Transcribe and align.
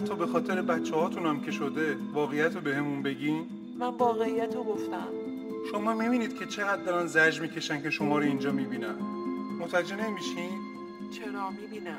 حتی 0.00 0.14
به 0.14 0.26
خاطر 0.26 0.62
بچه 0.62 0.96
هاتون 0.96 1.26
هم 1.26 1.40
که 1.40 1.50
شده 1.50 1.96
واقعیت 2.12 2.54
رو 2.54 2.60
بهمون 2.60 3.02
بگین. 3.02 3.46
من 3.78 3.86
واقعیت 3.86 4.54
رو 4.54 4.64
گفتم. 4.64 5.08
شما 5.72 5.94
می‌بینید 5.94 6.38
که 6.38 6.46
چقدر 6.46 6.82
دارن 6.82 7.06
زج 7.06 7.40
می‌کشن 7.40 7.82
که 7.82 7.90
شما 7.90 8.18
رو 8.18 8.24
اینجا 8.24 8.52
می‌بینن. 8.52 8.94
متوجه 9.60 10.08
نمیشین؟ 10.08 10.50
چرا 11.10 11.50
می‌بینم؟ 11.50 11.98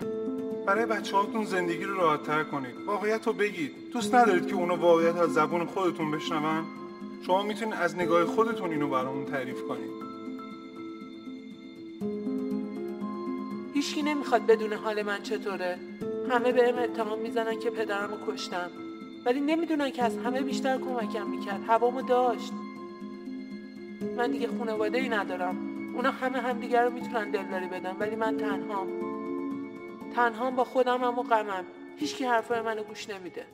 برای 0.65 0.85
بچه 0.85 1.17
هاتون 1.17 1.45
زندگی 1.45 1.83
رو 1.83 1.95
راحت 1.95 2.23
تر 2.23 2.43
کنید. 2.43 2.75
واقعیت 2.87 3.27
رو 3.27 3.33
بگید. 3.33 3.71
دوست 3.93 4.15
ندارید 4.15 4.47
که 4.47 4.55
اونا 4.55 4.75
واقعیت 4.75 5.15
از 5.15 5.33
زبون 5.33 5.65
خودتون 5.65 6.11
بشنون. 6.11 6.65
شما 7.25 7.43
می‌تونید 7.43 7.73
از 7.73 7.95
نگاه 7.95 8.25
خودتون 8.25 8.71
اینو 8.71 8.89
برامون 8.89 9.25
تعریف 9.25 9.61
کنید. 9.63 9.91
هیچکی 13.73 14.01
نمی‌خواد 14.01 14.45
بدون 14.45 14.73
حال 14.73 15.01
من 15.01 15.21
چطوره. 15.23 15.90
همه 16.31 16.51
بهم 16.51 16.79
اتهام 16.79 17.19
می‌زنن 17.19 17.59
که 17.59 17.69
پدرمو 17.69 18.17
کشتم 18.27 18.71
ولی 19.25 19.39
نمی‌دونن 19.39 19.89
که 19.89 20.03
از 20.03 20.17
همه 20.17 20.41
بیشتر 20.41 20.77
کمکم 20.77 21.29
می‌کرد. 21.29 21.63
هوامو 21.67 22.01
داشت. 22.01 22.53
من 24.17 24.31
دیگه 24.31 24.47
خانواده 24.47 24.97
ای 24.97 25.09
ندارم. 25.09 25.55
اونا 25.95 26.11
همه 26.11 26.41
همدیگر 26.41 26.83
رو 26.83 26.91
می‌تونن 26.91 27.31
دلداری 27.31 27.67
بدن 27.67 27.95
ولی 27.99 28.15
من 28.15 28.37
تنهام. 28.37 28.87
تنهام 30.15 30.55
با 30.55 30.63
خودم 30.63 31.03
هم 31.03 31.19
و 31.19 31.23
غمم. 31.23 31.65
هیچکی 31.97 32.25
حرفای 32.25 32.61
منو 32.61 32.83
گوش 32.83 33.09
نمیده. 33.09 33.45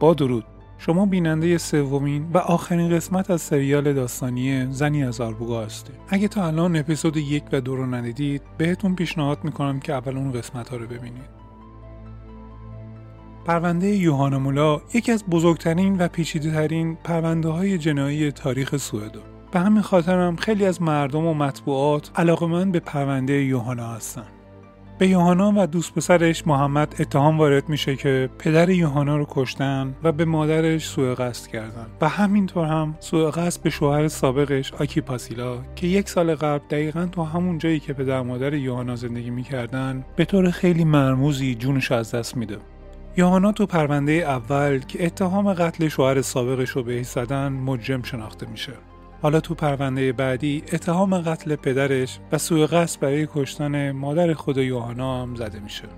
با 0.00 0.14
درود. 0.14 0.44
شما 0.78 1.06
بیننده 1.06 1.58
سومین 1.58 2.30
و 2.34 2.38
آخرین 2.38 2.90
قسمت 2.90 3.30
از 3.30 3.42
سریال 3.42 3.92
داستانی 3.92 4.66
زنی 4.72 5.04
از 5.04 5.20
آربوگا 5.20 5.64
هستید. 5.64 5.96
اگه 6.08 6.28
تا 6.28 6.46
الان 6.46 6.76
اپیزود 6.76 7.16
یک 7.16 7.42
و 7.52 7.60
دو 7.60 7.76
رو 7.76 7.86
ندیدید 7.86 8.42
بهتون 8.58 8.94
پیشنهاد 8.94 9.44
می‌کنم 9.44 9.80
که 9.80 9.92
اول 9.92 10.16
اون 10.16 10.32
قسمت 10.32 10.68
ها 10.68 10.76
رو 10.76 10.86
ببینید. 10.86 11.36
پرونده 13.44 13.86
یوهانا 13.86 14.38
مولا 14.38 14.80
یکی 14.94 15.12
از 15.12 15.24
بزرگترین 15.24 15.98
و 15.98 16.08
پیچیده 16.08 16.50
ترین 16.50 16.96
پرونده 17.04 17.48
های 17.48 17.78
جنایی 17.78 18.32
تاریخ 18.32 18.76
سوئدو. 18.76 19.20
به 19.52 19.60
همین 19.60 19.82
خاطرم 19.82 20.36
خیلی 20.36 20.66
از 20.66 20.82
مردم 20.82 21.26
و 21.26 21.34
مطبوعات 21.34 22.10
علاقمند 22.16 22.72
به 22.72 22.80
پرونده 22.80 23.32
یوهانا 23.32 23.88
هستن. 23.88 24.35
به 24.98 25.08
یوهانا 25.08 25.52
و 25.56 25.66
دوست 25.66 25.94
پسرش 25.94 26.46
محمد 26.46 26.94
اتهام 27.00 27.38
وارد 27.38 27.68
میشه 27.68 27.96
که 27.96 28.30
پدر 28.38 28.70
یوهانا 28.70 29.16
رو 29.16 29.26
کشتن 29.30 29.94
و 30.02 30.12
به 30.12 30.24
مادرش 30.24 30.86
سوء 30.86 31.14
قصد 31.14 31.50
کردن. 31.50 31.86
و 32.00 32.08
همینطور 32.08 32.66
هم 32.66 32.96
سوء 33.00 33.30
قصد 33.30 33.62
به 33.62 33.70
شوهر 33.70 34.08
سابقش 34.08 34.72
آکی 34.72 35.00
پاسیلا 35.00 35.58
که 35.74 35.86
یک 35.86 36.08
سال 36.08 36.34
قبل 36.34 36.64
دقیقا 36.70 37.06
تو 37.12 37.22
همون 37.22 37.58
جایی 37.58 37.80
که 37.80 37.92
پدر 37.92 38.22
مادر 38.22 38.54
یوهانا 38.54 38.96
زندگی 38.96 39.30
می‌کردن 39.30 40.04
به 40.16 40.24
طور 40.24 40.50
خیلی 40.50 40.84
مرموزی 40.84 41.54
جونش 41.54 41.92
از 41.92 42.14
دست 42.14 42.36
میده. 42.36 42.58
یوهانا 43.16 43.52
تو 43.52 43.66
پرونده 43.66 44.12
اول 44.12 44.78
که 44.78 45.06
اتهام 45.06 45.54
قتل 45.54 45.88
شوهر 45.88 46.22
سابقش 46.22 46.70
رو 46.70 46.82
بهش 46.82 47.06
زدن 47.06 47.48
مجرم 47.52 48.02
شناخته 48.02 48.46
میشه. 48.50 48.72
حالا 49.22 49.40
تو 49.40 49.54
پرونده 49.54 50.12
بعدی 50.12 50.62
اتهام 50.72 51.18
قتل 51.20 51.56
پدرش 51.56 52.18
و 52.32 52.38
سوء 52.38 52.66
قصد 52.66 53.00
برای 53.00 53.28
کشتن 53.34 53.92
مادر 53.92 54.34
خود 54.34 54.58
یوهانا 54.58 55.22
هم 55.22 55.34
زده 55.34 55.60
میشه. 55.60 55.88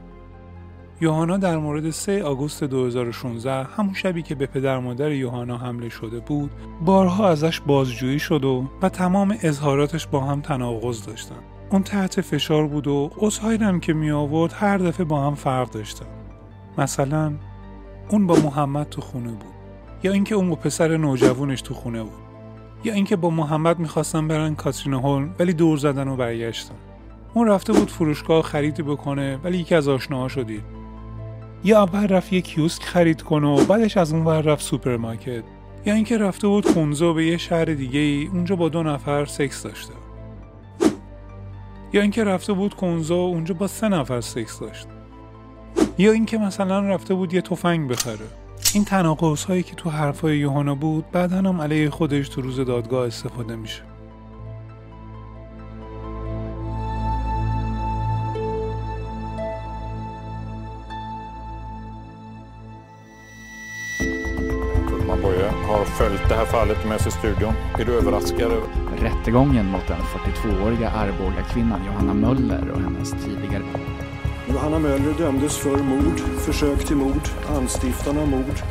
یوهانا 1.01 1.37
در 1.37 1.57
مورد 1.57 1.91
3 1.91 2.23
آگوست 2.23 2.65
2016 2.65 3.65
همون 3.65 3.95
شبی 3.95 4.23
که 4.23 4.35
به 4.35 4.47
پدر 4.47 4.79
مادر 4.79 5.13
یوهانا 5.13 5.59
حمله 5.59 5.89
شده 5.89 6.21
بود 6.21 6.51
بارها 6.85 7.29
ازش 7.29 7.61
بازجویی 7.61 8.19
شد 8.19 8.45
و 8.45 8.69
و 8.83 8.89
تمام 8.89 9.37
اظهاراتش 9.43 10.07
با 10.07 10.21
هم 10.21 10.41
تناقض 10.41 11.07
داشتن. 11.07 11.37
اون 11.71 11.83
تحت 11.83 12.21
فشار 12.21 12.67
بود 12.67 12.87
و 12.87 13.11
عذرهایی 13.19 13.59
هم 13.59 13.81
که 13.81 13.93
می 13.93 14.11
آورد 14.11 14.53
هر 14.57 14.79
دفعه 14.79 15.05
با 15.05 15.27
هم 15.27 15.35
فرق 15.35 15.71
داشتن. 15.71 16.07
مثلا 16.79 17.33
اون 18.11 18.27
با 18.27 18.37
محمد 18.45 18.89
تو 18.89 19.01
خونه 19.01 19.31
بود 19.31 19.55
یا 20.03 20.13
اینکه 20.13 20.35
اون 20.35 20.51
با 20.51 20.57
پسر 20.57 20.97
نوجوانش 20.97 21.63
تو 21.63 21.75
خونه 21.75 22.03
بود. 22.03 22.28
یا 22.85 22.93
اینکه 22.93 23.17
با 23.17 23.31
محمد 23.31 23.79
می‌خواستن 23.79 24.29
برن 24.29 24.55
کاترینا 24.55 24.99
هولم 24.99 25.29
ولی 25.39 25.53
دور 25.53 25.79
زدن 25.79 26.09
و 26.09 26.17
برگشتن. 26.17 26.75
اون 27.35 27.49
رفته 27.49 27.73
بود 27.73 27.91
فروشگاه 27.91 28.43
خریدی 28.43 28.83
بکنه 28.83 29.37
ولی 29.45 29.59
یکی 29.59 29.75
از 29.75 29.89
آشناهاشو 29.89 30.29
دید 30.29 30.63
یا 31.65 31.83
اول 31.83 32.07
رفت 32.07 32.33
یه 32.33 32.41
کیوسک 32.41 32.83
خرید 32.83 33.23
کنه 33.23 33.47
و 33.47 33.65
بعدش 33.65 33.97
از 33.97 34.13
اون 34.13 34.25
ور 34.25 34.41
رفت 34.41 34.63
سوپرمارکت. 34.63 35.43
یا 35.87 35.95
اینکه 35.95 36.19
رفته 36.19 36.49
بود 36.49 36.67
خونزو 36.67 37.15
به 37.15 37.27
یه 37.27 37.37
شهر 37.37 37.65
دیگه 37.65 38.01
ای 38.01 38.27
اونجا 38.33 38.57
با 38.57 38.69
دو 38.69 38.83
نفر 38.83 39.25
سکس 39.25 39.63
داشته. 39.63 39.93
یا 41.93 42.03
اینکه 42.03 42.25
رفته 42.25 42.53
بود 42.53 42.75
کنزو 42.75 43.15
اونجا 43.15 43.55
با 43.55 43.67
سه 43.67 43.89
نفر 43.89 44.21
سکس 44.21 44.61
داشت. 44.61 44.87
یا 45.99 46.13
اینکه 46.13 46.39
مثلا 46.39 46.81
رفته 46.81 47.15
بود 47.15 47.35
یه 47.35 47.41
تفنگ 47.41 47.89
بخره. 47.89 48.27
این 48.75 48.85
تناقض 48.85 49.45
هایی 49.45 49.63
که 49.63 49.75
تو 49.75 49.91
حرفای 49.91 50.39
یوهانا 50.39 50.75
بود 50.75 51.11
بعدا 51.13 51.37
هم 51.37 51.61
علیه 51.61 51.91
خودش 51.91 52.29
تو 52.29 52.41
روز 52.41 52.61
دادگاه 52.61 53.07
استفاده 53.07 53.57
میشه 53.57 53.83
Boye 65.23 65.51
har 65.69 65.85
följt 65.85 66.29
det 66.29 66.35
här 66.35 66.45
fallet 66.45 66.85
med 66.85 67.01
sig 67.01 67.09
i 67.09 67.13
studion. 67.13 67.55
Är 67.79 67.85
du 67.85 67.93
överraskad? 67.93 68.53
Rättegången 68.99 69.67
mot 69.67 69.87
den 69.89 70.01
42-åriga 70.01 70.91
Arboga 70.91 71.43
kvinnan 71.53 71.81
Johanna 71.87 72.15
Möller 72.15 72.71
och 72.71 72.81
hennes 72.81 73.11
tidigare 73.11 73.63
Johanna 74.59 74.79
Möller 74.79 75.15
dömdes 75.19 75.57
för 75.57 75.77
mord, 75.77 76.21
försök 76.21 76.87
till 76.87 76.97
mord, 76.97 77.29
anstiftan 77.49 78.19
av 78.19 78.29
mord. 78.29 78.63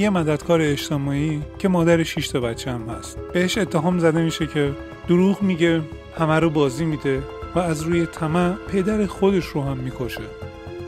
یه 0.00 0.10
مددکار 0.10 0.60
اجتماعی 0.62 1.42
که 1.58 1.68
مادر 1.68 2.02
6 2.02 2.28
تا 2.28 2.40
بچه 2.40 2.70
هم 2.70 2.88
هست. 2.88 3.18
بهش 3.32 3.58
اتهام 3.58 3.98
زده 3.98 4.22
میشه 4.22 4.46
که 4.46 4.72
دروغ 5.08 5.42
میگه 5.42 5.82
همه 6.18 6.38
رو 6.38 6.50
بازی 6.50 6.84
میده 6.84 7.22
و 7.54 7.58
از 7.58 7.82
روی 7.82 8.06
طمع 8.06 8.52
پدر 8.52 9.06
خودش 9.06 9.46
رو 9.46 9.62
هم 9.62 9.76
می‌کشه. 9.76 10.22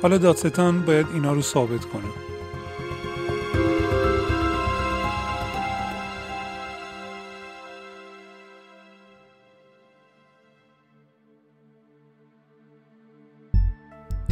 حالا 0.02 0.18
دادستان 0.18 0.82
باید 0.82 1.06
اینا 1.14 1.32
رو 1.32 1.42
ثابت 1.42 1.84
کنه. 1.84 2.21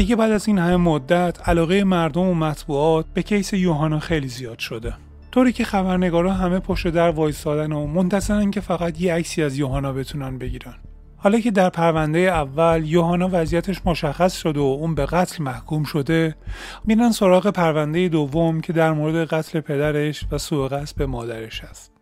دیگه 0.00 0.17
بعد 0.17 0.31
از 0.31 0.49
این 0.49 0.58
همه 0.58 0.76
مدت 0.76 1.49
علاقه 1.49 1.85
مردم 1.85 2.20
و 2.20 2.35
مطبوعات 2.35 3.06
به 3.14 3.23
کیس 3.23 3.52
یوهانا 3.52 3.99
خیلی 3.99 4.29
زیاد 4.29 4.58
شده. 4.58 4.94
طوری 5.32 5.52
که 5.52 5.64
خبرنگارا 5.64 6.32
همه 6.32 6.58
پشت 6.58 6.88
در 6.88 7.11
وایستادن 7.11 7.73
و 7.73 7.87
منتظرن 7.87 8.50
که 8.50 8.61
فقط 8.61 9.00
یه 9.00 9.14
عکسی 9.14 9.43
از 9.43 9.58
یوهانا 9.58 9.93
بتونن 9.93 10.38
بگیرن. 10.38 10.75
حالا 11.17 11.41
که 11.41 11.50
در 11.50 11.70
پرونده 11.70 12.19
اول 12.19 12.82
یوهانا 12.85 13.29
وضعیتش 13.32 13.81
مشخص 13.85 14.37
شده 14.37 14.61
و 14.61 14.62
اون 14.62 14.94
به 14.94 15.06
قتل 15.06 15.44
محکوم 15.44 15.85
شده 15.85 16.37
میرن 16.85 17.12
سراغ 17.12 17.46
پرونده 17.46 18.08
دوم 18.08 18.61
که 18.61 18.73
در 18.73 18.93
مورد 18.93 19.29
قتل 19.29 19.61
پدرش 19.61 20.25
و 20.32 20.38
سوء 20.38 20.69
قصد 20.69 20.96
به 20.96 21.06
مادرش 21.06 21.64
است 21.64 21.93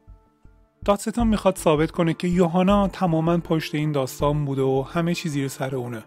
دادستان 0.85 1.27
می‌خواد 1.27 1.57
ثابت 1.57 1.91
کنه 1.91 2.15
که 2.15 2.29
یوهانا 2.29 2.89
تماما 2.89 3.39
پشت 3.39 3.75
این 3.75 3.93
داستان 3.93 4.45
بوده 4.45 4.63
و 4.63 4.85
همه 4.93 5.15
چیزی 5.15 5.41
زیر 5.41 5.49
سر 5.49 5.77
اونه. 5.77 6.03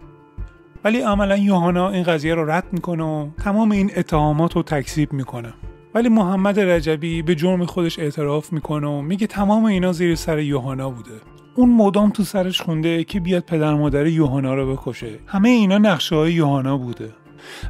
ولی 0.84 1.02
عملا 1.02 1.38
یوهانا 1.38 1.90
این 1.90 2.04
قضیه 2.04 2.36
رو 2.36 2.52
رد 2.52 2.66
می‌کنه 2.72 3.04
و 3.04 3.28
تمام 3.44 3.72
این 3.72 3.92
اتهامات 3.96 4.56
رو 4.56 4.64
تکذیب 4.64 5.14
می‌کنه. 5.14 5.54
ولی 5.96 6.10
محمد 6.10 6.60
رجبی 6.60 7.22
به 7.22 7.36
جرم 7.36 7.66
خودش 7.66 8.00
اعتراف 8.00 8.54
می‌کنه 8.54 8.88
و 8.88 9.02
میگه 9.02 9.28
تمام 9.28 9.66
اینا 9.66 9.92
زیر 9.92 10.16
سر 10.16 10.40
یوهانا 10.40 10.90
بوده. 10.90 11.22
اون 11.56 11.70
مدام 11.70 12.10
تو 12.10 12.24
سرش 12.24 12.62
خونده 12.62 13.04
که 13.04 13.20
بیاد 13.20 13.44
پدر 13.44 13.74
مادر 13.74 14.08
یوهانا 14.08 14.54
رو 14.54 14.76
بکشه. 14.76 15.20
همه 15.28 15.50
اینا 15.50 15.78
نقشه 15.78 16.16
های 16.16 16.34
یوهانا 16.34 16.78
بوده. 16.78 17.10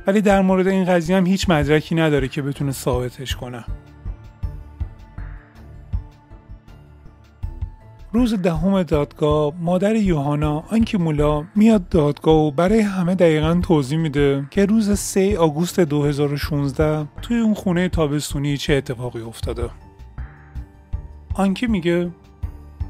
ولی 0.07 0.21
در 0.21 0.41
مورد 0.41 0.67
این 0.67 0.85
قضیه 0.85 1.17
هم 1.17 1.25
هیچ 1.25 1.49
مدرکی 1.49 1.95
نداره 1.95 2.27
که 2.27 2.41
بتونه 2.41 2.71
ثابتش 2.71 3.35
کنه. 3.35 3.65
روز 8.13 8.33
دهم 8.33 8.83
دادگاه 8.83 9.53
مادر 9.61 9.95
یوهانا 9.95 10.63
آنکی 10.71 10.97
مولا 10.97 11.43
میاد 11.55 11.89
دادگاه 11.89 12.35
و 12.35 12.51
برای 12.51 12.79
همه 12.79 13.15
دقیقا 13.15 13.61
توضیح 13.63 13.97
میده 13.97 14.45
که 14.49 14.65
روز 14.65 14.99
3 14.99 15.37
آگوست 15.37 15.79
2016 15.79 17.07
توی 17.21 17.39
اون 17.39 17.53
خونه 17.53 17.89
تابستونی 17.89 18.57
چه 18.57 18.73
اتفاقی 18.73 19.21
افتاده. 19.21 19.69
آنکی 21.33 21.67
میگه 21.67 22.11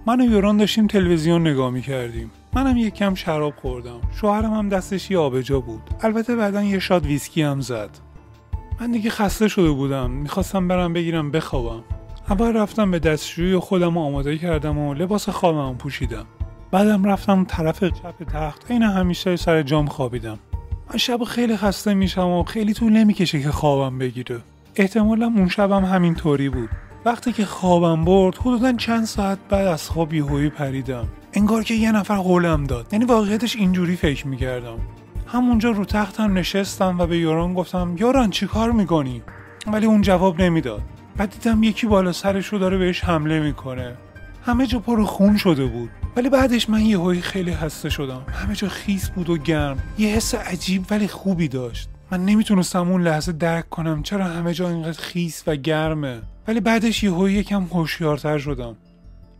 من 0.05 0.21
و 0.21 0.23
یوران 0.23 0.57
داشتیم 0.57 0.87
تلویزیون 0.87 1.47
نگاه 1.47 1.69
می‌کردیم. 1.69 2.31
منم 2.53 2.77
یک 2.77 2.93
کم 2.93 3.15
شراب 3.15 3.53
خوردم. 3.61 4.01
شوهرم 4.11 4.53
هم 4.53 4.69
دستش 4.69 5.11
یه 5.11 5.17
آبجا 5.17 5.59
بود. 5.59 5.81
البته 6.01 6.35
بعدا 6.35 6.63
یه 6.63 6.79
شاد 6.79 7.05
ویسکی 7.05 7.41
هم 7.41 7.61
زد. 7.61 7.89
من 8.79 8.91
دیگه 8.91 9.09
خسته 9.09 9.47
شده 9.47 9.71
بودم. 9.71 10.11
می‌خواستم 10.11 10.67
برم 10.67 10.93
بگیرم 10.93 11.31
بخوابم. 11.31 11.83
اول 12.31 12.57
رفتم 12.57 12.91
به 12.91 12.99
دستشویی 12.99 13.53
و 13.53 13.59
خودم 13.59 13.97
آماده 13.97 14.37
کردم 14.37 14.77
و 14.77 14.93
لباس 14.93 15.29
خوابم 15.29 15.77
پوشیدم. 15.77 16.25
بعدم 16.71 17.03
رفتم 17.03 17.45
طرف 17.45 17.83
چپ 17.83 18.23
تخت 18.33 18.71
عین 18.71 18.83
همیشه 18.83 19.35
سر 19.35 19.63
جام 19.63 19.85
خوابیدم. 19.85 20.39
من 20.89 20.97
شب 20.97 21.23
خیلی 21.23 21.57
خسته 21.57 21.93
میشم 21.93 22.27
و 22.27 22.43
خیلی 22.43 22.73
طول 22.73 22.93
نمی‌کشه 22.93 23.41
که 23.41 23.51
خوابم 23.51 23.97
بگیره. 23.97 24.39
احتمالا 24.75 25.25
اون 25.25 25.47
شبم 25.49 25.85
همین 25.85 26.15
طوری 26.15 26.49
بود. 26.49 26.69
وقتی 27.05 27.33
که 27.33 27.45
خوابم 27.45 28.05
برد 28.05 28.37
حدودا 28.37 28.73
چند 28.73 29.05
ساعت 29.05 29.37
بعد 29.49 29.67
از 29.67 29.89
خواب 29.89 30.13
یهویی 30.13 30.49
پریدم. 30.49 31.07
انگار 31.33 31.63
که 31.63 31.73
یه 31.73 31.91
نفر 31.91 32.17
قولم 32.17 32.63
داد. 32.63 32.87
یعنی 32.91 33.05
واقعیتش 33.05 33.55
اینجوری 33.55 33.95
فکر 33.95 34.27
می‌کردم. 34.27 34.77
همونجا 35.27 35.71
رو 35.71 35.85
تختم 35.85 36.37
نشستم 36.37 36.99
و 36.99 37.05
به 37.05 37.17
یوران 37.17 37.53
گفتم 37.53 37.95
یوران 37.99 38.29
چی 38.29 38.47
کار 38.47 38.71
می‌کنی؟ 38.71 39.21
ولی 39.67 39.85
اون 39.85 40.01
جواب 40.01 40.41
نمی‌داد. 40.41 40.81
بعد 41.17 41.29
دیدم 41.29 41.63
یکی 41.63 41.87
بالا 41.87 42.11
سرش 42.11 42.47
رو 42.47 42.59
داره 42.59 42.77
بهش 42.77 43.03
حمله 43.03 43.39
می‌کنه. 43.39 43.95
همه 44.45 44.67
جا 44.67 44.79
پر 44.79 45.03
خون 45.03 45.37
شده 45.37 45.65
بود. 45.65 45.89
ولی 46.15 46.29
بعدش 46.29 46.69
من 46.69 46.81
یه 46.81 47.21
خیلی 47.21 47.55
خسته 47.55 47.89
شدم. 47.89 48.21
همه 48.33 48.55
جا 48.55 48.67
خیس 48.67 49.09
بود 49.09 49.29
و 49.29 49.37
گرم. 49.37 49.77
یه 49.97 50.09
حس 50.09 50.35
عجیب 50.35 50.85
ولی 50.89 51.07
خوبی 51.07 51.47
داشت. 51.47 51.89
من 52.11 52.25
نمی‌تونستم 52.25 52.91
اون 52.91 53.01
لحظه 53.01 53.31
درک 53.31 53.69
کنم 53.69 54.03
چرا 54.03 54.25
همه 54.25 54.53
جا 54.53 54.69
اینقدر 54.69 55.01
خیس 55.01 55.43
و 55.47 55.55
گرمه. 55.55 56.21
ولی 56.47 56.59
بعدش 56.59 57.03
یهویی 57.03 57.35
یکم 57.35 57.63
هوشیارتر 57.63 58.37
شدم. 58.37 58.75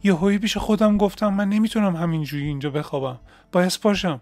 یهویی 0.04 0.38
پیش 0.38 0.58
خودم 0.58 0.98
گفتم 0.98 1.34
من 1.34 1.50
نمی‌تونم 1.50 1.96
همینجوری 1.96 2.44
اینجا 2.44 2.70
بخوابم. 2.70 3.20
باید 3.52 3.80
پاشم. 3.84 4.22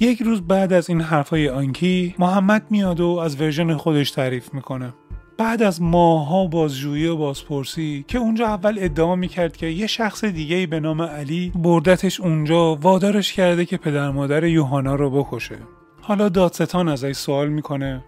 یک 0.00 0.22
روز 0.22 0.40
بعد 0.40 0.72
از 0.72 0.90
این 0.90 1.00
حرفای 1.00 1.48
آنکی 1.48 2.14
محمد 2.18 2.66
میاد 2.70 3.00
و 3.00 3.06
از 3.06 3.40
ورژن 3.40 3.76
خودش 3.76 4.10
تعریف 4.10 4.54
می‌کنه. 4.54 4.92
بعد 5.38 5.62
از 5.62 5.82
ماها 5.82 6.46
بازجویی 6.46 7.06
و 7.06 7.16
بازپرسی 7.16 8.04
که 8.08 8.18
اونجا 8.18 8.46
اول 8.46 8.76
ادعا 8.78 9.16
می‌کرد 9.16 9.56
که 9.56 9.66
یه 9.66 9.86
شخص 9.86 10.24
دیگه 10.24 10.66
به 10.66 10.80
نام 10.80 11.02
علی 11.02 11.52
بردتش 11.54 12.20
اونجا 12.20 12.74
وادارش 12.74 13.32
کرده 13.32 13.64
که 13.64 13.76
پدر 13.76 14.10
مادر 14.10 14.44
یوهانا 14.44 14.94
رو 14.94 15.10
بکشه. 15.10 15.58
حالا 16.00 16.28
دادستان 16.28 16.88
ازش 16.88 17.12
سوال 17.12 17.48
می‌کنه. 17.48 18.04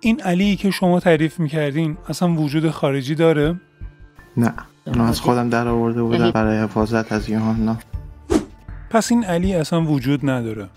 این 0.00 0.20
علی 0.20 0.56
که 0.56 0.70
شما 0.70 1.00
تعریف 1.00 1.40
می‌کردین 1.40 1.96
اصلا 2.08 2.32
وجود 2.32 2.70
خارجی 2.70 3.14
داره؟ 3.14 3.60
نه. 4.36 4.54
اونو 4.86 5.02
از 5.04 5.20
خودم 5.20 5.48
در 5.48 5.68
آورده 5.68 6.02
بودم 6.02 6.30
برای 6.30 6.58
حفاظت 6.58 7.12
از 7.12 7.28
یوهانا 7.28 7.76
پس 8.90 9.12
این 9.12 9.24
علی 9.24 9.54
اصلا 9.54 9.82
وجود 9.82 10.30
نداره. 10.30 10.68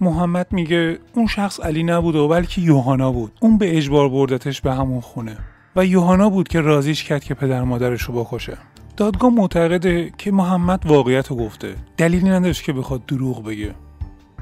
محمد 0.00 0.46
میگه 0.50 0.98
اون 1.14 1.26
شخص 1.26 1.60
علی 1.60 1.82
نبود 1.82 2.16
و 2.16 2.28
بلکه 2.28 2.60
یوهانا 2.60 3.12
بود. 3.12 3.32
اون 3.40 3.58
به 3.58 3.76
اجبار 3.76 4.08
بردتش 4.08 4.60
به 4.60 4.74
همون 4.74 5.00
خونه. 5.00 5.36
و 5.76 5.86
یوهانا 5.86 6.30
بود 6.30 6.48
که 6.48 6.60
رازیش 6.60 7.04
کرد 7.04 7.24
که 7.24 7.34
پدر 7.34 7.62
مادرش 7.62 8.02
رو 8.02 8.24
بکشه. 8.24 8.58
دادگاه 8.96 9.30
معتقده 9.30 10.12
که 10.18 10.32
محمد 10.32 10.86
واقعیت 10.86 11.28
رو 11.28 11.36
گفته. 11.36 11.74
دلیلی 11.96 12.28
نداشت 12.28 12.64
که 12.64 12.72
بخواد 12.72 13.06
دروغ 13.06 13.44
بگه. 13.44 13.74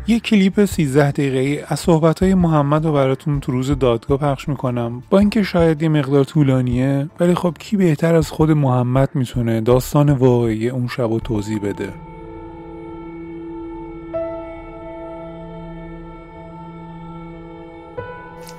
یه 0.06 0.20
کلیپ 0.20 0.64
13 0.64 1.11
دقیقه 1.11 1.64
از 1.68 1.80
صحبتهای 1.80 2.34
محمد 2.34 2.84
رو 2.84 2.92
براتون 2.92 3.40
تو 3.40 3.52
روز 3.52 3.70
دادگاه 3.70 4.18
پخش 4.18 4.49
می‌کنم. 4.49 5.02
با 5.11 5.18
اینکه 5.18 5.42
شاید 5.42 5.82
یه 5.82 5.88
مقدار 5.88 6.25
طولانیه 6.25 7.08
ولی 7.20 7.34
خب 7.34 7.54
کی 7.58 7.76
بهتر 7.76 8.14
از 8.14 8.30
خود 8.30 8.50
محمد 8.50 9.08
می‌تونه 9.14 9.61
داستان 9.61 10.11
واقعی 10.11 10.68
اون 10.68 10.88
شب 10.88 11.18
توضیح 11.18 11.58
بده؟ 11.58 11.88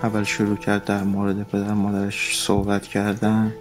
اول 0.06 0.24
شروع 0.24 0.56
کرد 0.56 0.86
در 0.86 1.04
مورد 1.04 1.44
پدر 1.44 1.74
مادرش 1.74 2.40
صحبت 2.40 2.88
کردن 2.88 3.54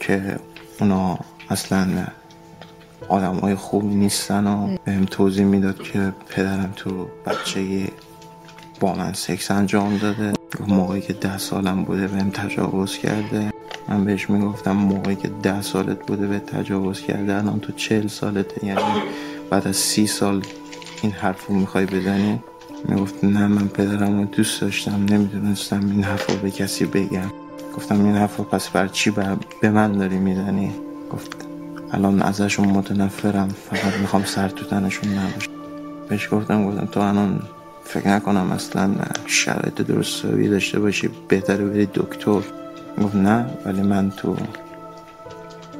که 0.00 0.36
اونا 0.80 1.18
اصلا 1.50 2.06
آدم 3.08 3.34
های 3.34 3.54
خوبی 3.54 3.94
نیستن 3.94 4.46
و 4.46 4.76
بهم 4.84 5.04
توضیح 5.04 5.44
می‌داد 5.44 5.82
که 5.82 6.12
پدرم 6.28 6.72
تو 6.76 7.06
بچه 7.26 7.88
با 8.80 8.94
من 8.94 9.12
سکس 9.12 9.50
انجام 9.50 9.98
داده. 9.98 10.32
موقعی 10.66 11.00
که 11.00 11.12
ده 11.12 11.38
سالم 11.38 11.84
بوده 11.84 12.06
بهم 12.06 12.30
تجاوز 12.30 12.98
کرده. 12.98 13.52
من 13.88 14.04
بهش 14.04 14.30
می‌گفتم 14.30 14.72
موقعی 14.72 15.16
که 15.16 15.28
ده 15.42 15.62
سالت 15.62 16.06
بوده 16.06 16.26
به 16.26 16.38
تجاوز 16.38 17.00
کرده. 17.00 17.34
الان 17.34 17.60
تو 17.60 17.72
چل 17.72 18.06
سالته 18.06 18.66
یعنی 18.66 19.02
بعد 19.50 19.68
از 19.68 19.76
سی 19.76 20.06
سال 20.06 20.42
این 21.02 21.12
حرف 21.12 21.46
رو 21.46 21.54
می‌خوای 21.54 21.86
بزنی؟ 21.86 22.40
می‌گفت 22.88 23.24
نه 23.24 23.46
من 23.46 23.68
پدرم 23.68 24.18
رو 24.18 24.24
دوست 24.24 24.60
داشتم 24.60 25.04
نمی‌دونستم 25.10 25.90
این 25.90 26.04
حرف 26.04 26.30
رو 26.30 26.36
به 26.36 26.50
کسی 26.50 26.84
بگم. 26.84 27.30
گفتم 27.76 28.04
این 28.04 28.16
حرف 28.16 28.40
پس 28.40 28.68
بر 28.68 28.88
چی 28.88 29.12
به 29.60 29.70
من 29.70 29.92
داری 29.92 30.18
می‌زنی؟ 30.18 30.72
گفت 31.12 31.36
الان 31.92 32.22
ازشون 32.22 32.68
متنفرم 32.68 33.48
فقط 33.48 33.94
می‌خوام 34.00 34.24
سر 34.24 34.48
تو 34.48 34.64
تنشون 34.64 35.12
نباشم 35.12 35.50
بهش 36.08 36.28
گفتم 36.32 36.66
گفتم 36.66 36.86
تو 36.86 37.00
الان 37.00 37.42
فکر 37.84 38.08
نکنم 38.08 38.52
اصلا 38.52 38.90
شرایط 39.26 39.74
درست 39.74 40.22
داشته 40.22 40.80
باشی 40.80 41.10
بهتره 41.28 41.64
بری 41.64 41.86
دکتر. 41.94 42.40
گفت 43.02 43.14
نه 43.14 43.46
ولی 43.64 43.82
من 43.82 44.10
تو 44.10 44.36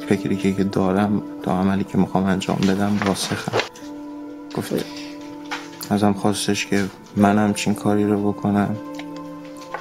فکری 0.08 0.36
که 0.36 0.64
دارم 0.64 1.22
تا 1.42 1.60
عملی 1.60 1.84
که 1.84 1.98
می‌خوام 1.98 2.24
انجام 2.24 2.58
بدم 2.68 2.98
راسخم. 3.06 3.58
گفت 4.56 4.72
ازم 5.90 6.12
خواستش 6.12 6.66
که 6.66 6.84
من 7.16 7.38
همچین 7.38 7.74
کاری 7.74 8.04
رو 8.04 8.32
بکنم. 8.32 8.76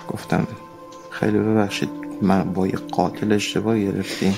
گفتم 0.08 0.48
خیلی 1.10 1.38
ببخشید 1.38 1.90
من 2.22 2.44
با 2.44 2.68
یه 2.68 2.76
قاتل 2.92 3.32
اشتباه 3.32 3.80
گرفتیم. 3.80 4.36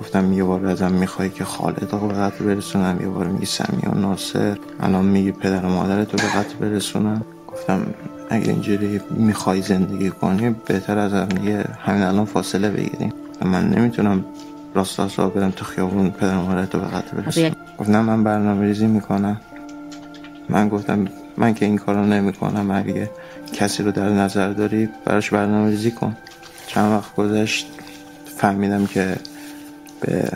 گفتم 0.00 0.32
یه 0.32 0.44
بار 0.44 0.66
ازم 0.66 0.92
می‌خوای 0.92 1.30
که 1.30 1.44
خالد 1.44 1.88
رو 1.92 2.08
به 2.08 2.14
قتل 2.14 2.44
برسونم 2.44 2.98
یه 3.00 3.08
بار 3.08 3.26
میگی 3.26 3.46
سمی 3.46 3.82
و 3.86 3.94
ناصر. 3.94 4.56
الان 4.80 5.04
میگی 5.04 5.32
پدر 5.32 5.64
و 5.64 5.68
مادرتو 5.68 6.16
به 6.16 6.22
قتل 6.22 6.54
برسونم. 6.54 7.22
گفتم 7.48 7.86
اگه 8.30 8.48
اینجوری 8.48 9.00
می‌خوای 9.10 9.62
زندگی 9.62 10.10
کنی 10.10 10.56
بهتر 10.66 10.98
از 10.98 11.12
هم 11.12 11.28
دیگه 11.28 11.64
همین 11.84 12.02
الان 12.02 12.24
فاصله 12.24 12.70
بگیریم. 12.70 13.12
من 13.44 13.68
نمی‌تونم 13.68 14.24
راست 14.74 15.00
راست 15.00 15.20
برم 15.20 15.50
تو 15.50 15.64
خیابون 15.64 16.10
پدر 16.10 16.36
و 16.36 16.42
مادرتو 16.42 16.78
به 16.78 16.86
قتل 16.86 17.16
برسونم. 17.16 17.56
گفتم 17.78 18.00
من 18.00 18.24
برنامه 18.24 18.66
ریزی 18.66 18.86
می‌کنم. 18.86 19.40
من 20.48 20.68
گفتم 20.68 21.08
من 21.36 21.54
که 21.54 21.66
این 21.66 21.78
کارو 21.78 22.06
نمی‌کنم 22.06 22.70
اگه 22.70 23.10
کسی 23.52 23.82
رو 23.82 23.92
در 23.92 24.08
نظر 24.08 24.52
داری 24.52 24.88
براش 25.04 25.30
برنامه 25.30 25.70
ریزی 25.70 25.90
کن. 25.90 26.16
چند 26.66 26.92
وقت 26.92 27.14
گذشت 27.14 27.66
فهمیدم 28.36 28.86
که 28.86 29.16
به 30.00 30.30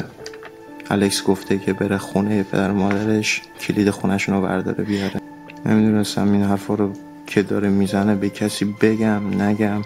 الکس 0.90 1.24
گفته 1.24 1.58
که 1.58 1.72
بره 1.72 1.98
خونه 1.98 2.42
پدر 2.42 2.70
مادرش 2.70 3.42
کلید 3.60 3.90
خونهشون 3.90 4.34
رو 4.34 4.42
برداره 4.42 4.84
بیاره. 4.84 5.20
نمی‌دونستم 5.66 6.32
این 6.32 6.42
حرفا 6.42 6.74
رو 6.74 6.92
که 7.26 7.42
داره 7.42 7.68
می‌زنه 7.68 8.14
به 8.14 8.30
کسی 8.30 8.64
بگم 8.64 9.42
نگم. 9.42 9.82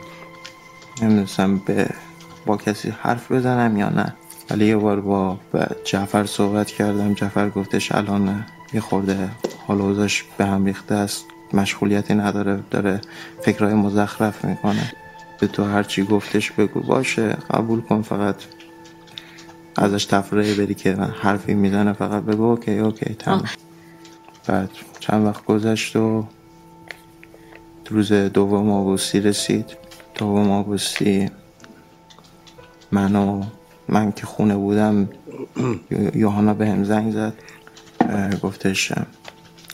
نمی‌دونستم 1.03 1.59
به 1.59 1.89
با 2.47 2.57
کسی 2.57 2.95
حرف 3.03 3.33
بزنم 3.33 3.77
یا 3.77 3.89
نه. 3.89 4.15
ولی 4.51 4.67
یه 4.67 4.77
بار 4.77 5.01
با 5.01 5.39
جعفر 5.85 6.27
صحبت 6.27 6.67
کردم. 6.67 7.15
جعفر 7.15 7.49
گفتش 7.51 7.93
الان 7.93 8.45
یه 8.73 8.81
خورده 8.81 9.29
حال 9.67 9.81
اوزاش 9.81 10.25
به 10.39 10.47
هم 10.47 10.65
ریخته 10.65 10.95
است 10.95 11.25
مشغولیتی 11.53 12.15
نداره 12.15 12.61
داره 12.71 13.01
فکرهای 13.41 13.75
مزخرف 13.75 14.45
می‌کنه. 14.45 14.93
به 15.41 15.47
تو 15.47 15.65
هرچی 15.65 16.05
گفتش 16.05 16.51
بگو 16.51 16.81
باشه 16.81 17.29
قبول 17.51 17.81
کن 17.81 18.03
فقط. 18.03 18.37
ازش 19.77 20.05
تفریه 20.05 20.55
بری 20.55 20.75
که 20.75 20.95
من 20.95 21.11
حرفی 21.11 21.55
می‌زنه 21.55 21.93
فقط 21.93 22.23
بگو 22.23 22.43
اوکی 22.43 22.79
اوکی 22.79 23.15
تمام. 23.15 23.45
بعد 24.47 24.71
چند 25.01 25.27
وقت 25.27 25.45
گذشت 25.45 25.97
و 25.97 26.27
روز 27.91 28.13
دوم 28.13 28.71
آگوستی 28.71 29.21
رسید. 29.21 29.77
دوم 30.15 30.51
آگوستی 30.51 31.31
منو 32.93 33.43
من 33.89 34.13
که 34.13 34.27
خونه 34.27 34.57
بودم 34.57 35.09
یوهانا 36.15 36.55
به 36.55 36.69
هم 36.69 36.85
زنگ 36.85 37.13
زد 37.13 37.35
گفتش 38.43 38.93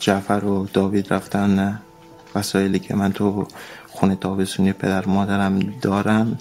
جعفر 0.03 0.45
و 0.45 0.67
داوید 0.73 1.13
رفتن 1.13 1.81
وسایلی 2.35 2.79
که 2.79 2.95
من 2.95 3.13
تو 3.13 3.47
خونه 3.89 4.17
تابستونی 4.17 4.73
پدر 4.73 5.07
مادرم 5.07 5.59
دارم 5.83 6.39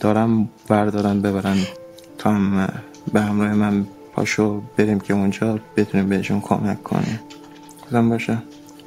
دارم 0.00 0.48
بردارن 0.68 1.20
ببرن 1.22 1.56
تا 2.18 2.30
هم 2.30 2.68
به 3.12 3.20
همراه 3.20 3.54
من 3.54 3.86
پاشو 4.12 4.62
بریم 4.76 5.00
که 5.00 5.14
اونجا 5.14 5.58
بتونیم 5.76 6.08
بهشون 6.08 6.40
کمک 6.40 6.82
کنیم. 6.82 7.20
گفتم 7.82 8.08
باشه. 8.08 8.38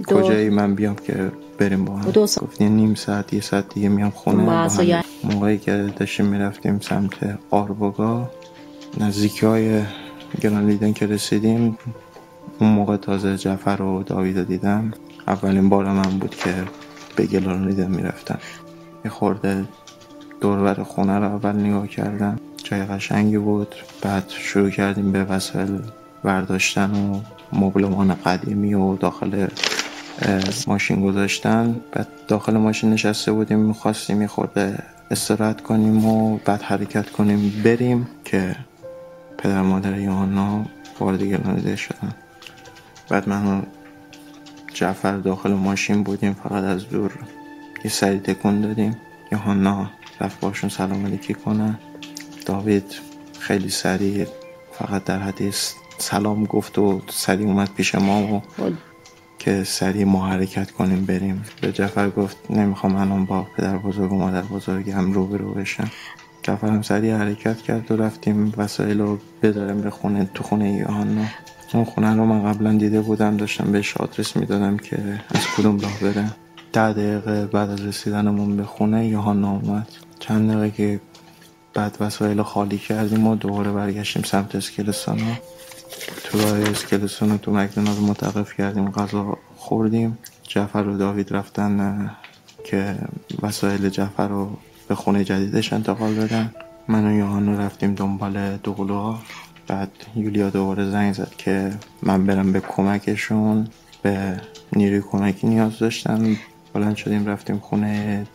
کجایی 0.07 0.50
من 0.50 0.75
بیام 0.75 0.95
که 0.95 1.31
بریم 1.57 1.85
با 1.85 1.97
هم؟ 1.97 2.12
گفت 2.12 2.62
نیم 2.62 2.95
ساعت 2.95 3.33
یه 3.33 3.41
ساعت 3.41 3.73
دیگه 3.73 3.89
میام 3.89 4.09
خونه 4.09 4.43
با 4.45 4.51
هم. 4.51 5.03
موقعی 5.23 5.57
که 5.57 5.93
داشتیم 5.97 6.25
می‌رفتیم 6.25 6.79
سمت 6.79 7.39
آربوگا 7.50 8.31
نزدیکی 8.97 9.45
های 9.45 9.81
گران 10.41 10.93
که 10.93 11.07
رسیدیم. 11.07 11.77
اون 12.60 12.69
موقع 12.69 12.98
تازه 12.98 13.38
جعفر 13.38 13.81
و 13.81 14.03
داوید 14.03 14.48
دیدم 14.48 14.91
اولین 15.27 15.69
بار 15.69 15.86
من 15.86 16.19
بود 16.19 16.36
که 16.36 16.53
به 17.15 17.25
گلان 17.25 17.67
لیدن 17.67 17.91
می‌رفتم. 17.91 18.39
یه 19.05 19.12
خورده 19.12 19.65
دوربر 20.41 20.83
خونه 20.83 21.19
رو 21.19 21.24
اول 21.24 21.55
نگاه 21.55 21.88
کردم 21.88 22.39
جای 22.63 22.86
قشنگی 22.86 23.38
بود. 23.38 23.75
بعد 24.01 24.29
شروع 24.29 24.69
کردیم 24.69 25.12
به 25.12 25.24
وسایل 25.24 25.79
برداشتن 26.24 26.91
و 26.91 27.19
مبلمان 27.53 28.13
قدیمی 28.13 28.74
و 28.74 28.95
داخل 28.95 29.48
ماشین 30.67 31.01
گذاشتن. 31.01 31.75
بعد 31.91 32.07
داخل 32.27 32.57
ماشین 32.57 32.93
نشسته 32.93 33.31
بودیم 33.31 33.60
می‌خواستیم 33.60 34.22
یه 34.22 34.27
خورده 34.27 34.77
استراحت 35.12 35.62
کنیم 35.62 36.05
و 36.05 36.38
بعد 36.45 36.62
حرکت 36.62 37.10
کنیم 37.10 37.62
بریم 37.65 38.07
که 38.25 38.55
پدر 39.38 39.62
مادر 39.62 40.00
یوحنا 40.00 40.65
وارد 41.00 41.24
گلانیده 41.24 41.75
شدن. 41.75 42.15
بعد 43.13 43.29
من 43.29 43.63
جعفر 44.74 45.17
داخل 45.17 45.53
ماشین 45.53 46.03
بودیم 46.03 46.34
فقط 46.34 46.63
از 46.63 46.89
دور 46.89 47.12
یه 47.84 47.91
سری 47.91 48.20
تکون 48.20 48.62
دادیم. 48.62 48.98
یوحنا 49.32 49.89
رفت 50.22 50.39
باشون 50.39 50.70
سلام 50.70 51.05
علیکی 51.05 51.34
کنه. 51.34 51.79
داوید 52.46 52.96
خیلی 53.39 53.70
سریع 53.70 54.27
فقط 54.72 55.03
در 55.03 55.20
حدیث 55.20 55.74
سلام 55.98 56.46
گفت 56.46 56.77
و 56.77 57.01
سریع 57.10 57.48
اومد 57.48 57.70
پیش 57.74 57.96
ما 57.96 58.22
و 58.22 58.41
که 59.39 59.63
سریع 59.63 60.05
ما 60.05 60.27
حرکت 60.27 60.72
کنیم 60.72 61.05
بریم. 61.05 61.43
به 61.62 61.72
جعفر 61.72 62.10
گفت 62.10 62.38
نمی‌خوام 62.50 62.96
الان 62.96 63.25
با 63.25 63.48
پدر 63.58 63.77
بزرگ 63.77 64.12
و 64.12 64.15
مادر 64.15 64.41
بزرگ 64.41 64.89
هم 64.89 65.13
رو 65.13 65.27
بشن 65.27 65.88
جعفر 66.43 66.67
هم 66.67 66.82
سریع 66.82 67.15
حرکت 67.15 67.62
کرد 67.62 67.91
و 67.91 67.98
رفتیم 67.98 68.53
وسایل 68.58 69.01
رو 69.01 69.20
بدارم 69.41 69.82
به 69.82 69.89
خونه 69.89 70.29
تو 70.34 70.43
خونه 70.43 70.74
یوحنا. 70.74 71.25
اون 71.74 71.86
خونه 71.86 72.15
رو 72.15 72.25
من 72.25 72.53
قبلا 72.53 72.74
دیده 72.74 73.01
بودم 73.01 73.38
داشتم 73.38 73.72
بهش 73.72 73.98
آدرس 73.98 74.38
می‌دادم 74.38 74.77
که 74.77 75.22
از 75.30 75.42
کدوم 75.58 75.80
راه 75.80 76.00
بره. 76.01 76.32
ده 76.74 76.94
دقیقه 76.94 77.46
بعد 77.46 77.70
از 77.70 77.82
رسیدنمون 77.82 78.58
به 78.58 78.63
خونه 78.63 79.08
یوحنا 79.08 79.51
اومد. 79.51 79.88
چند 80.20 80.51
دقیقه 80.51 80.72
که 80.72 81.00
بعد 81.74 81.98
وسایل 82.00 82.42
خالی 82.42 82.77
کردیم 82.77 83.27
و 83.27 83.36
دوباره 83.36 83.72
برگشتیم 83.72 84.24
سمت 84.24 84.56
اسکلستان 84.56 85.20
ها 85.20 85.34
تو 86.24 86.42
راه 86.42 86.58
اسکلستان 86.58 87.38
تو 87.38 87.51
مکدونالد 87.51 88.00
متوقف 88.00 88.53
کردیم 88.53 88.92
غذا 88.92 89.38
خوردیم. 89.58 90.18
جعفر 90.44 90.88
و 90.88 90.98
داوید 90.98 91.34
رفتن 91.34 92.12
که 92.63 92.96
وسایل 93.42 93.89
جعفر 93.89 94.27
رو 94.27 94.58
به 94.88 94.96
خونه 94.96 95.24
جدیدش 95.24 95.74
انتقال 95.74 96.13
بدن 96.13 96.51
من 96.88 97.08
و 97.08 97.18
یوهانو 97.18 97.62
رفتیم 97.62 97.96
دنبال 97.96 98.58
دوقلوها. 98.58 99.20
بعد 99.67 99.91
یولیا 100.15 100.50
دوباره 100.50 100.89
زنگ 100.89 101.13
زد 101.13 101.32
که 101.38 101.74
من 102.01 102.25
برم 102.25 102.51
به 102.51 102.60
کمکشون. 102.60 103.67
به 104.01 104.41
نیروی 104.75 105.01
کمکی 105.01 105.48
نیاز 105.48 105.79
داشتن 105.79 106.38
بلند 106.74 106.96
شدیم 106.96 107.25
رفتیم 107.25 107.60
خونه 107.60 108.25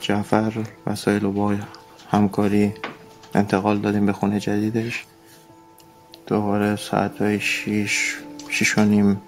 جعفر 0.00 0.52
وسایل 0.86 1.22
رو 1.22 1.32
با 1.32 1.54
همکاری 2.10 2.72
انتقال 3.34 3.78
دادیم 3.78 4.06
به 4.06 4.12
خونه 4.12 4.40
جدیدش. 4.40 5.04
دوباره 6.26 6.76
ساعت 6.76 7.22
های 7.22 7.40
شیش 7.40 8.16
شیش 8.48 8.78
و 8.78 8.84
نیم 8.84 9.20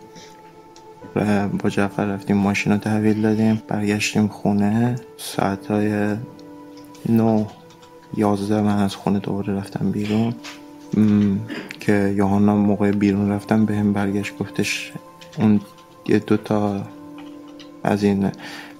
با 1.63 1.71
جعفر 1.71 2.05
رفتیم 2.05 2.37
ماشین 2.37 2.73
رو 2.73 2.79
تحویل 2.79 3.23
دادیم. 3.23 3.63
برگشتیم 3.69 4.29
خونه. 4.29 4.97
ساعت 5.17 5.67
های 5.67 6.17
نو 7.09 7.45
یازده 8.17 8.61
من 8.61 8.79
از 8.79 8.95
خونه 8.95 9.19
دوباره 9.19 9.55
رفتم 9.55 9.91
بیرون. 9.91 10.35
که 11.81 12.15
یوهانا 12.17 12.57
موقع 12.57 12.91
بیرون 12.91 13.31
رفتم 13.31 13.65
به 13.65 13.77
هم 13.77 13.93
برگشت 13.93 14.39
گفتش 14.39 14.93
اون 15.39 15.61
یه 16.09 16.19
دوتا 16.19 16.83
از 17.85 18.05
این 18.05 18.31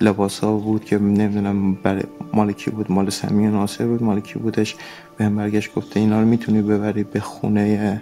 لباس 0.01 0.39
ها 0.39 0.57
بود 0.57 0.85
که 0.85 0.99
نمی‌دونم 0.99 1.75
برای 1.75 2.03
مال 2.33 2.53
کی 2.53 2.71
بود 2.71 2.93
مال 2.93 3.11
سمی 3.11 3.47
و 3.47 3.51
ناصر 3.51 3.87
بود 3.87 4.03
مال 4.03 4.21
کی 4.21 4.39
بودش 4.39 4.77
به 5.17 5.25
هم 5.25 5.37
برگشت 5.37 5.75
گفته 5.75 6.01
اینا 6.01 6.21
رو 6.21 6.27
می‌تونی 6.27 6.63
ببری 6.63 7.05
به 7.05 7.21
خونه 7.21 8.01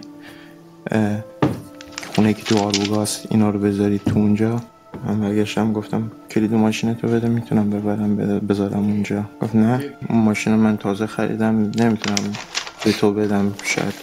خونه 2.15 2.33
که 2.33 2.43
تو 2.43 2.57
آروگاست 2.57 3.27
اینا 3.31 3.49
رو 3.49 3.59
بذاری 3.59 3.99
تو 3.99 4.19
اونجا. 4.19 4.61
من 5.07 5.19
برگشتم 5.19 5.73
گفتم 5.73 6.11
کلید 6.31 6.53
ماشین 6.53 6.93
تو 6.93 7.07
بده 7.07 7.29
می‌تونم 7.29 7.69
ببرم 7.69 8.17
بذارم 8.47 8.83
اونجا. 8.83 9.25
گفت 9.41 9.55
نه 9.55 9.83
اون 10.09 10.19
ماشین 10.19 10.55
من 10.55 10.77
تازه 10.77 11.07
خریدم 11.07 11.55
نمی‌تونم 11.55 12.33
به 12.85 12.91
تو 12.91 13.13
بدم 13.13 13.53
شاید 13.63 13.93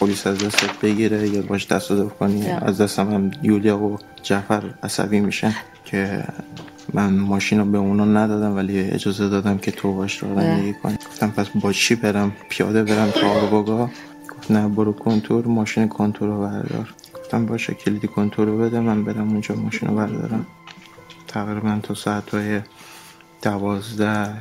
پلیس 0.00 0.26
از 0.26 0.38
دستت 0.38 0.80
بگیره 0.80 1.28
یا 1.28 1.42
باش 1.42 1.66
دست 1.66 1.92
کنی. 2.18 2.46
از 2.50 2.80
دستم 2.80 3.14
هم 3.14 3.30
یولیا 3.42 3.78
و 3.78 3.98
جعفر 4.22 4.62
عصبی 4.82 5.20
میشن 5.20 5.54
که 5.84 6.24
من 6.92 7.18
ماشین 7.18 7.58
رو 7.58 7.64
به 7.64 7.78
اونا 7.78 8.04
ندادم 8.04 8.56
ولی 8.56 8.80
اجازه 8.80 9.28
دادم 9.28 9.58
که 9.58 9.70
تو 9.70 9.94
باش 9.94 10.22
رانندگی 10.22 10.74
کنی. 10.82 10.94
گفتم 10.94 11.30
پس 11.30 11.48
با 11.48 11.72
چی 11.72 11.94
برم؟ 11.94 12.32
پیاده 12.48 12.84
برم 12.84 13.10
تا 13.10 13.30
آرباگا 13.30 13.90
گفت 14.36 14.50
نه 14.50 14.68
برو 14.68 14.92
کنتور 14.92 15.46
ماشین 15.46 15.88
کنتور 15.88 16.28
رو 16.28 16.40
بردار. 16.40 16.94
گفتم 17.14 17.46
باشه 17.46 17.74
کلید 17.74 18.06
کنتور 18.06 18.46
رو 18.46 18.58
بده 18.58 18.80
من 18.80 19.04
برم 19.04 19.28
اونجا 19.28 19.54
ماشین 19.54 19.88
رو 19.88 19.94
بردارم. 19.94 20.46
تقریبا 21.28 21.78
تا 21.82 21.94
ساعت 21.94 22.34
های 22.34 22.60
دوازده 23.42 24.32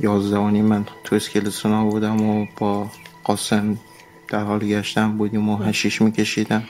یازده 0.00 0.38
من 0.38 0.86
تو 1.04 1.16
اسکلسونا 1.16 1.84
بودم 1.84 2.22
و 2.22 2.46
با 2.58 2.90
قاسم 3.24 3.78
در 4.28 4.44
حال 4.44 4.58
گشتن 4.58 5.18
بودیم 5.18 5.48
و 5.48 5.56
هشیش 5.56 6.02
میکشیدم 6.02 6.62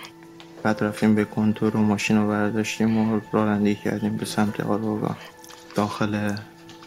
بعد 0.63 0.85
رفتیم 0.85 1.15
به 1.15 1.25
کنتور 1.25 1.77
و 1.77 1.81
ماشین 1.81 2.17
رو 2.17 2.29
برداشتیم 2.29 2.99
و 2.99 3.21
رانندگی 3.33 3.75
کردیم 3.75 4.17
به 4.17 4.25
سمت 4.25 4.61
آروگا. 4.61 5.17
داخل 5.75 6.33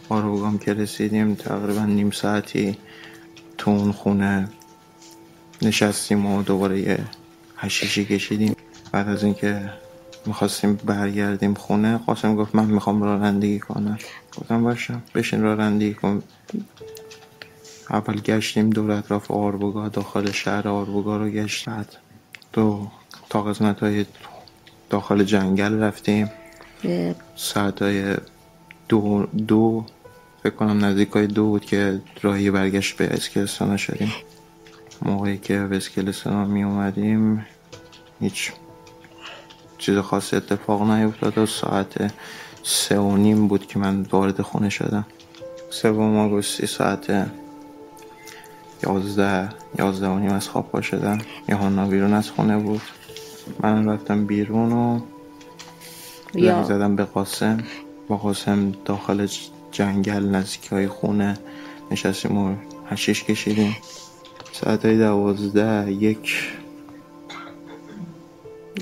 آروگام 0.09 0.57
که 0.57 0.73
رسیدیم 0.73 1.35
تقریبا 1.35 1.85
نیم 1.85 2.11
ساعتی 2.11 2.77
تو 3.57 3.71
اون 3.71 3.91
خونه 3.91 4.49
نشستیم 5.61 6.25
و 6.25 6.43
دوباره 6.43 6.79
یه 6.79 6.99
هشیشی 7.57 8.05
کشیدیم. 8.05 8.55
بعد 8.91 9.09
از 9.09 9.23
اینکه 9.23 9.69
می‌خواستیم 10.25 10.73
برگردیم 10.75 11.53
خونه 11.53 11.97
قاسم 11.97 12.35
گفت 12.35 12.55
من 12.55 12.65
می‌خوام 12.65 13.03
رانندگی 13.03 13.59
کنم. 13.59 13.97
گفتم 14.37 14.63
باشم 14.63 15.03
بشین 15.15 15.41
رانندگی 15.41 15.93
کن. 15.93 16.23
اول 17.89 18.19
گشتیم 18.19 18.69
دور 18.69 18.91
اطراف 18.91 19.31
آربوگا 19.31 19.89
داخل 19.89 20.31
شهر 20.31 20.67
آربوگا 20.67 21.17
رو 21.17 21.29
گشت. 21.29 21.69
بعد 21.69 21.95
دو 22.53 22.87
تا 23.29 23.41
قسمت 23.41 23.79
های 23.79 24.05
داخل 24.89 25.23
جنگل 25.23 25.73
رفتیم. 25.73 26.31
ساعت 27.35 27.81
های 27.81 28.15
دو, 28.89 29.27
دو 29.47 29.85
فکر 30.43 30.55
کنم 30.55 30.85
نزدیک 30.85 31.09
های 31.09 31.27
دو 31.27 31.45
بود 31.45 31.65
که 31.65 32.01
راهی 32.21 32.51
برگشت 32.51 32.97
به 32.97 33.13
اسکلستان 33.13 33.77
شدیم. 33.77 34.11
موقعی 35.01 35.37
که 35.37 35.59
به 35.59 35.77
اسکلستان 35.77 36.47
می 36.47 36.63
اومدیم 36.63 37.45
هیچ 38.19 38.51
چیز 39.77 39.97
خاصی 39.97 40.35
اتفاق 40.35 40.81
نیفتاد 40.81 41.37
و 41.37 41.45
ساعت 41.45 42.13
سه 42.63 42.99
و 42.99 43.17
نیم 43.17 43.47
بود 43.47 43.67
که 43.67 43.79
من 43.79 44.01
وارد 44.01 44.41
خونه 44.41 44.69
شدم. 44.69 45.05
سوم 45.69 46.17
آگوستی 46.17 46.67
ساعت 46.67 47.27
یازده 48.83 49.49
یازده 49.79 50.07
و 50.07 50.19
نیم 50.19 50.33
از 50.33 50.49
خواب 50.49 50.67
پا 50.71 50.81
شدم. 50.81 51.17
یهانا 51.49 51.85
بیرون 51.87 52.13
از 52.13 52.29
خونه 52.29 52.57
بود. 52.57 52.81
من 53.59 53.89
رفتم 53.89 54.25
بیرون 54.25 54.71
و 54.71 54.99
زنگ 56.33 56.63
زدم 56.63 56.95
به 56.95 57.03
قاسم. 57.03 57.63
با 58.07 58.17
قاسم 58.17 58.71
داخل 58.85 59.27
جنگل 59.71 60.25
نزدیکی 60.25 60.69
های 60.69 60.87
خونه 60.87 61.37
نشستیم 61.91 62.37
و 62.37 62.55
هشیش 62.89 63.23
کشیدیم. 63.23 63.77
ساعت 64.51 64.87
دوازده 64.87 65.91
یک 65.91 66.53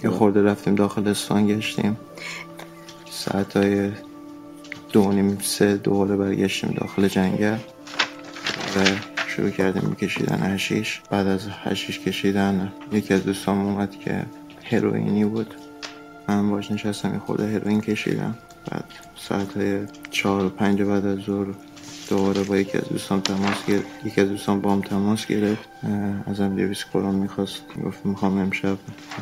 یه 0.04 0.10
خورده 0.10 0.44
رفتیم 0.44 0.76
داخل 0.76 1.08
استان 1.08 1.48
گشتیم. 1.48 1.98
ساعت 3.10 3.58
های 3.58 3.92
دو 4.92 5.12
نیم 5.12 5.38
سه 5.42 5.78
دوباره 5.78 6.16
برگشتیم 6.16 6.72
داخل 6.72 7.08
جنگل 7.08 7.58
و 8.76 8.80
شروع 9.28 9.50
کردیم 9.50 9.90
میکشیدن 9.90 10.54
هشیش 10.54 11.02
بعد 11.10 11.28
از 11.28 11.42
هشیش 11.64 12.00
کشیدن 12.00 12.74
یکی 12.92 13.14
از 13.14 13.24
دوستان 13.24 13.58
اومد 13.58 13.92
که 14.00 14.26
هروئینی 14.64 15.26
بود. 15.26 15.54
من 16.28 16.50
باش 16.50 16.72
نشستم 16.72 17.14
یه 17.14 17.20
خورده 17.20 17.48
هروئین 17.48 17.82
کشیدم. 17.82 18.36
بعد 18.72 18.86
ساعت 19.16 19.58
های 19.58 19.80
چهار 20.12 20.46
و 20.46 20.50
پنج 20.50 20.82
بعد 20.82 21.06
از 21.06 21.20
ظهر 21.20 21.48
دوباره 22.14 22.44
با 22.44 22.58
یکی 22.58 22.78
از 22.78 22.90
دوستان 22.90 23.22
تماس 23.22 23.66
گرفت 23.68 23.86
یکی 24.06 24.22
از 24.22 24.30
دوستان 24.30 24.62
با 24.62 24.72
هم 24.72 24.82
تماس 24.82 25.26
گرفت. 25.26 25.70
ازم 26.28 26.56
دویس 26.56 26.86
کرون 26.86 27.16
می‌خواست. 27.16 27.62
گفت 27.86 28.06
می‌خوام 28.06 28.38
امشب 28.38 28.78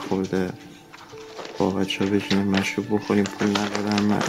خورده 0.10 0.50
با 1.58 1.70
بچه 1.70 2.06
بشینیم 2.06 2.48
مشروب 2.48 2.96
بخوریم. 2.96 3.24
پول 3.24 3.50
ندارم. 3.50 4.20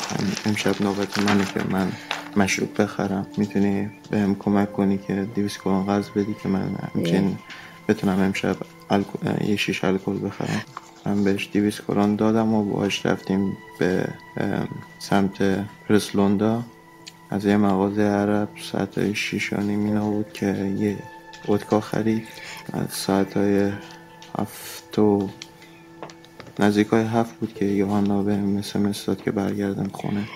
امشب 0.47 0.83
نوبت 0.83 1.19
منه 1.19 1.45
که 1.45 1.61
من 1.71 1.93
مشروب 2.37 2.83
بخرم. 2.83 3.27
می‌تونی 3.37 3.91
بهم 4.11 4.35
کمک 4.35 4.73
کنی 4.73 4.99
که 4.99 5.27
دیویس 5.35 5.59
کرون 5.59 5.87
قرض 5.87 6.09
بدی 6.09 6.37
که 6.43 6.49
من 6.49 6.79
همچین 6.95 7.39
بتونم 7.89 8.21
امشب 8.21 8.57
یه 9.45 9.57
شیش 9.57 9.85
الکل 9.85 10.19
بخرم. 10.27 10.63
من 11.07 11.25
بهش 11.25 11.49
دیویس 11.53 11.81
کرون 11.81 12.17
دادم 12.17 12.55
و 12.55 12.65
باهاش 12.65 13.07
رفتیم 13.07 13.57
به 13.79 14.09
سمت 14.99 15.67
پرسلوندا 15.89 16.63
از 17.33 17.45
یه 17.45 17.57
مغازه 17.57 18.03
عرب 18.03 18.49
ساعت 18.73 18.99
های 18.99 19.15
شیش 19.15 19.53
بود 19.53 20.33
که 20.33 20.47
یه 20.79 20.97
ودکا 21.49 21.81
خرید. 21.81 22.29
از 22.73 22.91
ساعت 22.91 23.37
های 23.37 23.73
هفت 24.39 24.99
و 24.99 25.29
نزدیک 26.59 26.87
های 26.87 27.05
هفت 27.05 27.35
بود 27.35 27.55
که 27.55 27.65
یوهانا 27.65 28.23
به 28.23 28.37
مثل 28.37 28.93
داد 29.07 29.23
که 29.23 29.31
برگردم 29.31 29.89
خونه. 29.89 30.29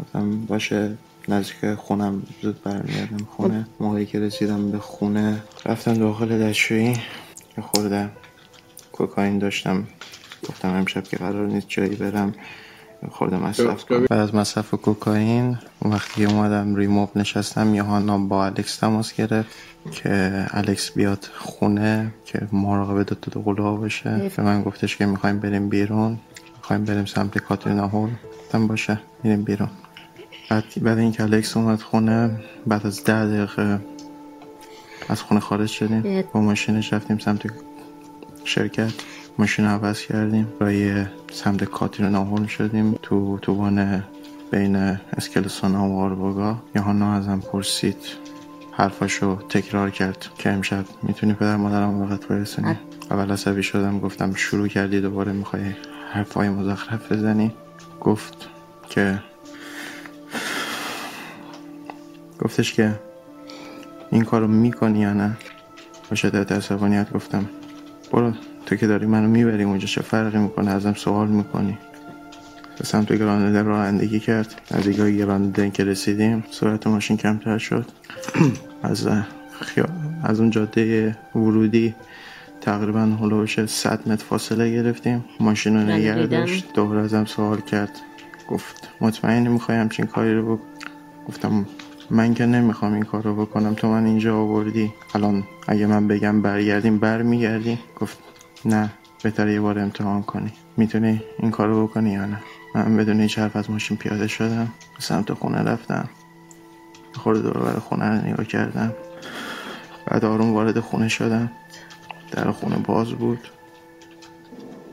گفتم 0.00 0.40
باشه 0.40 0.96
نزدیک 1.28 1.74
خونم 1.74 2.22
زود 2.42 2.62
برمیگردم 2.62 3.24
خونه. 3.36 3.66
موقعی 3.80 4.06
که 4.06 4.20
رسیدم 4.20 4.70
به 4.70 4.78
خونه 4.78 5.42
رفتم 5.66 5.94
داخل 5.94 6.38
دستشویی. 6.38 6.88
یه 7.58 7.62
خورده 7.62 8.10
کوکاین 8.92 9.38
داشتم. 9.38 9.84
گفتم 10.48 10.68
امشب 10.68 11.04
که 11.04 11.16
قرار 11.16 11.46
نیست 11.46 11.68
جایی 11.68 11.96
برم. 11.96 12.34
خورده 13.08 13.36
مصرف 13.36 13.84
کنم. 13.84 14.06
بعد 14.10 14.20
از 14.20 14.34
مصرف 14.34 14.74
کوکائین 14.74 15.58
وقتی 15.82 16.24
اومدم 16.24 16.74
ریموب 16.76 17.10
نشستم 17.16 17.74
یهانا 17.74 18.18
با 18.18 18.46
الکس 18.46 18.76
تماس 18.76 19.14
گرفت 19.14 19.48
که 19.92 20.46
الکس 20.50 20.90
بیاد 20.90 21.28
خونه 21.34 22.14
که 22.24 22.48
مراقبه 22.52 23.04
دو 23.04 23.14
تا 23.14 23.40
قلوها 23.40 23.76
باشه. 23.76 24.30
به 24.36 24.42
من 24.42 24.62
گفتش 24.62 24.96
که 24.96 25.06
می‌خوایم 25.06 25.38
بریم 25.38 25.68
بیرون. 25.68 26.18
می‌خوایم 26.56 26.84
بریم 26.84 27.04
سمت 27.04 27.38
کاترینا 27.38 27.88
هول. 27.88 28.10
گفتم 28.40 28.66
باشه 28.66 29.00
میریم 29.22 29.42
بیرون. 29.42 29.70
بعد 30.50 30.64
بعد 30.82 30.98
اینکه 30.98 31.22
الکس 31.22 31.56
اومد 31.56 31.82
خونه 31.82 32.30
بعد 32.66 32.86
از 32.86 33.04
ده 33.04 33.26
دقیقه 33.26 33.80
از 35.08 35.22
خونه 35.22 35.40
خارج 35.40 35.68
شدیم. 35.68 36.24
با 36.32 36.40
ماشینش 36.40 36.92
رفتیم 36.92 37.18
سمت 37.18 37.42
شرکت. 38.44 38.92
ماشین 39.38 39.64
عوض 39.64 40.00
کردیم 40.00 40.52
رای 40.60 41.04
سمت 41.32 41.64
کاترینا 41.64 42.24
هول 42.24 42.46
شدیم 42.46 42.98
تو 43.02 43.38
توبان 43.42 44.04
بین 44.50 44.76
اسکلسون 45.16 45.74
و 45.74 45.98
آربوگا 45.98 46.62
یهانا 46.76 47.14
ازم 47.14 47.40
پرسید 47.52 47.96
حرفاشو 48.72 49.36
تکرار 49.48 49.90
کرد 49.90 50.26
که 50.38 50.50
امشب 50.50 50.84
می‌تونی 51.02 51.34
پدر 51.34 51.56
مادرم 51.56 52.02
وقت 52.02 52.28
برسونی؟ 52.28 52.78
اول 53.10 53.30
عصبی 53.30 53.62
شدم 53.62 54.00
گفتم 54.00 54.34
شروع 54.34 54.68
کردی 54.68 55.00
دوباره 55.00 55.32
می‌خوای 55.32 55.62
حرفای 56.12 56.48
مزخرف 56.48 57.12
بزنی؟ 57.12 57.52
گفت 58.00 58.48
که 58.88 59.22
گفتش 62.38 62.72
که 62.72 63.00
این 64.10 64.24
کارو 64.24 64.46
می‌کنی 64.48 64.98
یا 64.98 65.12
نه؟ 65.12 65.36
با 66.10 66.16
شدت 66.16 66.52
عصبانیت 66.52 67.12
گفتم 67.12 67.48
برو. 68.12 68.32
تو 68.70 68.76
که 68.76 68.86
داری 68.86 69.06
منو 69.06 69.28
می‌بری 69.28 69.62
اونجا 69.62 69.86
چه 69.86 70.02
فرقی 70.02 70.38
می‌کنه؟ 70.38 70.70
ازم 70.70 70.92
سوال 70.92 71.28
می‌کنی. 71.28 71.78
به 72.78 72.84
سمت 72.84 73.12
گرانده 73.12 73.62
رانندگی 73.62 74.20
کرد. 74.20 74.60
از 74.70 74.84
دیگه 74.84 75.10
گرانده 75.12 75.70
که 75.70 75.84
رسیدیم 75.84 76.44
سرعت 76.50 76.86
ماشین 76.86 77.16
کمتر 77.16 77.58
شد. 77.58 77.86
از 78.82 79.08
از 80.22 80.40
اون 80.40 80.50
جاده 80.50 81.16
ورودی 81.34 81.94
تقریبا 82.60 83.00
هلوش 83.00 83.64
100 83.64 84.08
متر 84.08 84.24
فاصله 84.24 84.72
گرفتیم. 84.72 85.24
ماشین 85.40 85.76
رو 85.76 85.82
نگه 85.82 86.26
داشت. 86.26 86.72
دوباره 86.74 87.00
ازم 87.00 87.24
سوال 87.24 87.60
کرد. 87.60 87.92
گفت 88.48 88.88
مطمئنی 89.00 89.48
می‌خوای 89.48 89.78
همچین 89.78 90.06
کاری 90.06 90.34
رو 90.34 90.56
بکن 90.56 90.64
گفتم 91.28 91.66
من 92.10 92.34
که 92.34 92.46
نمی‌خوام 92.46 92.92
این 92.92 93.02
کار 93.02 93.22
رو 93.22 93.46
بکنم. 93.46 93.74
تو 93.74 93.88
من 93.88 94.04
اینجا 94.06 94.36
آوردی. 94.36 94.92
الان 95.14 95.44
اگه 95.68 95.86
من 95.86 96.08
بگم 96.08 96.42
برگردیم 96.42 96.98
برمیگردی 96.98 97.78
گفت 98.00 98.29
نه 98.64 98.90
بهتر 99.22 99.48
یه 99.48 99.60
بار 99.60 99.78
امتحان 99.78 100.22
کنی. 100.22 100.52
می‌تونی 100.76 101.22
این 101.38 101.50
کارو 101.50 101.86
بکنی 101.86 102.10
یا 102.10 102.26
نه؟ 102.26 102.38
من 102.74 102.96
بدون 102.96 103.20
هیچ 103.20 103.38
حرف 103.38 103.56
از 103.56 103.70
ماشین 103.70 103.96
پیاده 103.96 104.26
شدم 104.26 104.68
به 104.96 105.02
سمت 105.02 105.32
خونه 105.32 105.58
رفتم. 105.58 106.08
خورده 107.14 107.40
دور 107.40 107.78
خونه 107.78 108.08
رو 108.08 108.26
نگاه 108.26 108.46
کردم. 108.46 108.94
بعد 110.06 110.24
آروم 110.24 110.52
وارد 110.54 110.80
خونه 110.80 111.08
شدم. 111.08 111.50
در 112.30 112.50
خونه 112.50 112.76
باز 112.76 113.10
بود. 113.12 113.48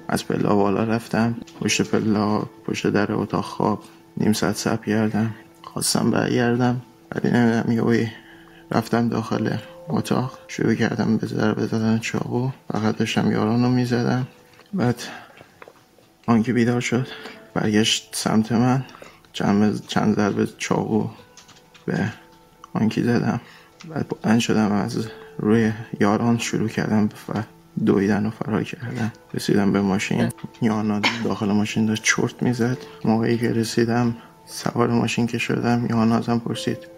از 0.08 0.28
پلا 0.28 0.56
بالا 0.56 0.84
رفتم. 0.84 1.36
پشت 1.62 1.82
پلا 1.82 2.40
پشت 2.66 2.88
در 2.88 3.12
اتاق 3.14 3.44
خواب. 3.44 3.84
نیم 4.18 4.34
ساعت 4.34 4.56
سب 4.56 4.86
کردم. 4.86 5.36
خواستم 5.64 6.12
برگردم 6.12 6.82
ولی 7.12 7.32
نمی‌دونم 7.32 8.12
رفتم 8.72 9.10
داخل. 9.10 9.58
اتاق. 9.90 10.40
شروع 10.48 10.74
کردم 10.74 11.18
به 11.18 11.28
ضربه 11.28 11.68
زدن 11.68 12.00
چاقو. 12.00 12.50
فقط 12.74 12.98
داشتم 12.98 13.32
یاران 13.32 13.64
رو 13.64 13.70
می‌زدم. 13.70 14.28
بعد 14.74 15.02
آنکه 16.28 16.54
بیدار 16.54 16.82
شد 16.82 17.08
برگشت 17.54 18.10
سمت 18.16 18.52
من. 18.52 18.86
چند, 19.34 19.88
چند 19.88 20.16
ضربه 20.16 20.48
چاقو 20.58 21.10
به 21.86 22.14
آنکی 22.74 23.04
زدم. 23.04 23.42
بعد 23.90 24.06
بلند 24.10 24.40
شدم 24.40 24.72
از 24.72 25.08
روی 25.38 25.72
یاران 26.00 26.38
شروع 26.38 26.68
کردم 26.70 27.10
و 27.30 27.44
دویدن 27.86 28.26
و 28.26 28.30
فرار 28.30 28.64
کردم 28.64 29.12
رسیدم 29.34 29.72
به 29.72 29.82
ماشین. 29.82 30.30
یانا 30.62 31.02
داخل 31.24 31.52
ماشین 31.52 31.86
داشت 31.86 32.04
چرت 32.04 32.44
می‌زد. 32.44 32.78
موقعی 33.06 33.38
که 33.38 33.54
رسیدم 33.54 34.16
سوار 34.46 34.88
ماشین 34.88 35.28
که 35.28 35.38
شدم 35.38 35.86
یانا 35.90 36.18
ازم 36.18 36.40
پرسید. 36.40 36.97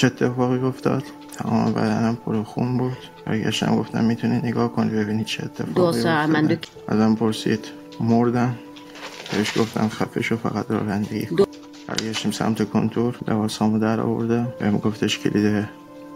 چه 0.00 0.06
اتفاقی 0.06 0.58
افتاد. 0.58 1.02
تمام 1.32 1.72
بدنم 1.72 2.18
پر 2.26 2.42
خون 2.42 2.78
بود. 2.78 2.96
برگشتم 3.26 3.76
گفتم 3.76 4.04
می‌تونی 4.04 4.36
نگاه 4.36 4.72
کنی 4.72 4.90
ببینی 4.90 5.24
چه 5.24 5.44
اتفاقی 5.44 5.98
افتاد 5.98 6.66
ازم 6.88 7.14
پرسید. 7.14 7.64
مردم؟ 8.00 8.54
بهش 9.32 9.58
گفتم 9.58 9.88
خفه 9.88 10.22
شو 10.22 10.36
فقط 10.36 10.70
رانندگی 10.70 11.28
برگشتیم 11.86 12.30
سمت 12.30 12.70
کنتور. 12.70 13.18
لباسامو 13.28 13.78
در 13.78 14.00
آوردم. 14.00 14.48
بهم 14.60 14.76
گفتش 14.76 15.18
کلید 15.18 15.68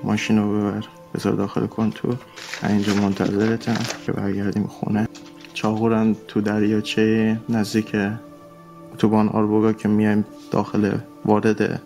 ماشین 0.05 0.38
رو 0.38 0.61
ببر. 0.61 0.85
بذار 1.14 1.33
داخل 1.33 1.66
کنتور. 1.66 2.16
من 2.62 2.70
اینجا 2.70 2.94
منتظرتم 2.94 3.77
که 4.07 4.12
برگردیم 4.12 4.66
خونه. 4.66 5.09
چاقورم 5.55 6.16
تو 6.29 6.40
دریاچه 6.40 7.40
نزدیک 7.49 7.97
اتوبان 8.94 9.29
آربوگا 9.29 9.73
که 9.73 9.88
میایم 9.88 10.25
داخل 10.51 10.92
وارد 11.25 11.81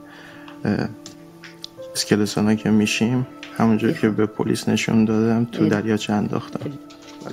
اسکلسانا 1.99 2.55
که 2.55 2.71
میشیم 2.71 3.27
همونجور 3.57 3.93
که 3.93 4.09
به 4.09 4.27
پلیس 4.27 4.69
نشون 4.69 5.05
دادم 5.05 5.45
تو 5.45 5.69
دریاچه 5.69 6.13
انداختم. 6.13 6.71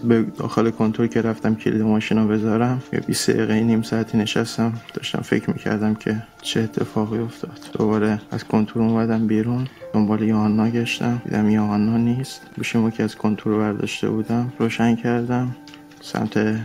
به 0.03 0.21
داخل 0.37 0.69
کنتور 0.69 1.07
که 1.07 1.21
رفتم 1.21 1.55
کلید 1.55 1.81
ماشین 1.81 2.17
رو 2.17 2.27
بذارم 2.27 2.83
یه 2.93 2.99
20 2.99 3.29
دقیقه 3.29 3.59
نیم 3.59 3.81
ساعتی 3.81 4.17
نشستم. 4.17 4.73
داشتم 4.93 5.21
فکر 5.21 5.49
می‌کردم 5.49 5.95
که 5.95 6.23
چه 6.41 6.61
اتفاقی 6.61 7.19
افتاد. 7.19 7.59
دوباره 7.73 8.21
از 8.31 8.43
کنتور 8.43 8.81
اومدم 8.81 9.27
بیرون. 9.27 9.67
دنبال 9.93 10.21
یوهانا 10.21 10.69
گشتم. 10.69 11.21
دیدم 11.25 11.49
یوهانا 11.49 11.97
نیست. 11.97 12.41
گوشیمو 12.57 12.89
که 12.89 13.03
از 13.03 13.15
کنتور 13.15 13.57
برداشته 13.57 14.09
بودم 14.09 14.53
روشن 14.59 14.95
کردم. 14.95 15.55
سمت 16.01 16.55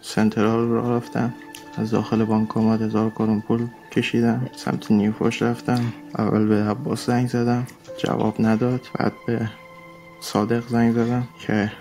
سنترال 0.00 0.68
رو 0.68 0.96
رفتم. 0.96 1.34
از 1.78 1.90
داخل 1.90 2.24
بانکومات 2.24 2.82
هزار 2.82 3.10
کرون 3.10 3.40
پول. 3.40 3.66
کشیدم 3.96 4.50
سمت 4.56 4.90
نیوفوش 4.90 5.42
رفتم. 5.42 5.92
اول 6.18 6.46
به 6.46 6.54
عباس 6.54 7.06
زنگ 7.06 7.28
زدم 7.28 7.66
جواب 8.04 8.34
نداد. 8.38 8.80
بعد 8.98 9.12
به 9.26 9.50
صادق 10.20 10.68
زنگ 10.68 10.94
زدم 10.94 11.28
که 11.46 11.72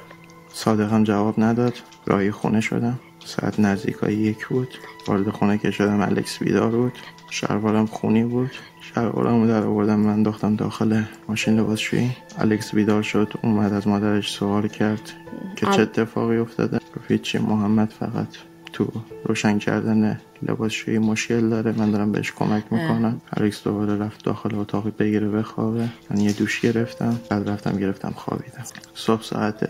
صادق 0.54 0.94
هم 0.94 1.04
جواب 1.04 1.36
نداد. 1.38 1.74
راهی 2.06 2.32
خونه 2.32 2.62
شدم. 2.62 3.00
ساعت 3.26 3.60
نزدیکای 3.60 4.14
یک 4.14 4.48
بود. 4.48 4.68
وارد 5.08 5.30
خونه 5.30 5.58
که 5.58 5.72
شدم 5.72 6.02
الکس 6.02 6.40
بیدار 6.40 6.72
بود. 6.72 6.94
شلوارم 7.30 7.86
خونی 7.86 8.24
بود. 8.24 8.52
شلوارم 8.82 9.48
در 9.48 9.64
آوردم. 9.64 10.00
من 10.00 10.14
انداختم 10.14 10.56
داخل 10.56 11.04
ماشین 11.30 11.60
لباسشویی. 11.60 12.12
الکس 12.38 12.76
بیدار 12.76 13.02
شد. 13.02 13.34
اومد 13.44 13.74
از 13.74 13.88
مادرش 13.88 14.32
سوال 14.32 14.68
کرد 14.68 15.12
که 15.56 15.66
چه 15.66 15.82
اتفاقی 15.82 16.38
افتاده. 16.38 16.80
گفت 16.98 17.22
چی 17.22 17.38
محمد 17.38 17.94
فقط 18.00 18.28
تو 18.76 18.88
روشن 19.26 19.60
کردن 19.60 20.20
لباسشویی 20.48 20.98
مشکل 20.98 21.50
داره. 21.50 21.72
من 21.78 21.92
دارم 21.92 22.12
بهش 22.12 22.32
کمک 22.32 22.64
می‌کنم. 22.72 23.22
الکس 23.38 23.64
دوباره 23.64 23.98
رفت 23.98 24.24
داخل 24.24 24.56
اتاقی 24.56 24.92
بگیره 24.92 25.30
بخوابه. 25.30 25.90
من 26.10 26.20
یه 26.20 26.34
دوش 26.34 26.60
گرفتم. 26.60 27.20
بعد 27.30 27.50
رفتم 27.50 27.78
گرفتم 27.78 28.14
خوابیدم. 28.16 28.64
صبح 28.94 29.24
ساعت 29.24 29.70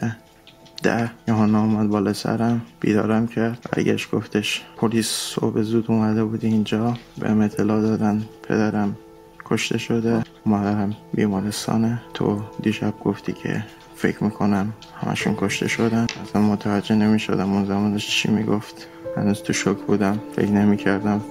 ده. 0.83 1.11
یهانا 1.27 1.61
اومد 1.63 1.89
بالا 1.89 2.13
سرم. 2.13 2.61
بیدارم 2.79 3.27
کرد. 3.27 3.69
برگشت 3.71 4.11
گفتش 4.11 4.61
پلیس 4.77 5.07
صبح 5.07 5.61
زود 5.61 5.85
اومده 5.87 6.23
بود 6.23 6.45
اینجا. 6.45 6.97
به 7.17 7.31
اطلاع 7.31 7.81
دادن. 7.81 8.25
پدرم 8.43 8.95
کشته 9.45 9.77
شده. 9.77 10.23
مادرم 10.45 10.95
بیمارستانه. 11.13 12.01
تو 12.13 12.41
دیشب 12.61 12.93
گفتی 13.03 13.33
که 13.33 13.63
فکر 13.95 14.23
می‌کنم 14.23 14.73
همشون 15.01 15.35
کشته 15.37 15.67
شدن. 15.67 16.07
اصلا 16.23 16.41
متوجه 16.41 16.95
نمی‌شدم 16.95 17.53
اون 17.53 17.65
زمانش 17.65 18.07
چی 18.07 18.31
می‌گفت. 18.31 18.87
هنوز 19.17 19.41
تو 19.41 19.53
شک 19.53 19.77
بودم. 19.87 20.19
فکر 20.35 20.51
نمی‌کردم 20.51 21.21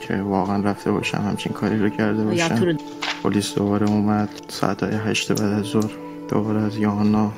که 0.00 0.16
واقعا 0.16 0.62
رفته 0.62 0.92
باشم 0.92 1.18
همچین 1.18 1.52
کاری 1.52 1.78
رو 1.78 1.88
کرده 1.88 2.24
باشم. 2.24 2.76
پلیس 3.22 3.54
دوباره 3.54 3.90
اومد. 3.90 4.28
ساعت 4.48 4.82
های 4.82 4.94
هشت 4.94 5.32
بعد 5.32 5.52
از 5.52 5.64
ظهر 5.64 5.90
دوباره 6.28 6.60
از 6.60 6.76
یوهانا 6.76 7.32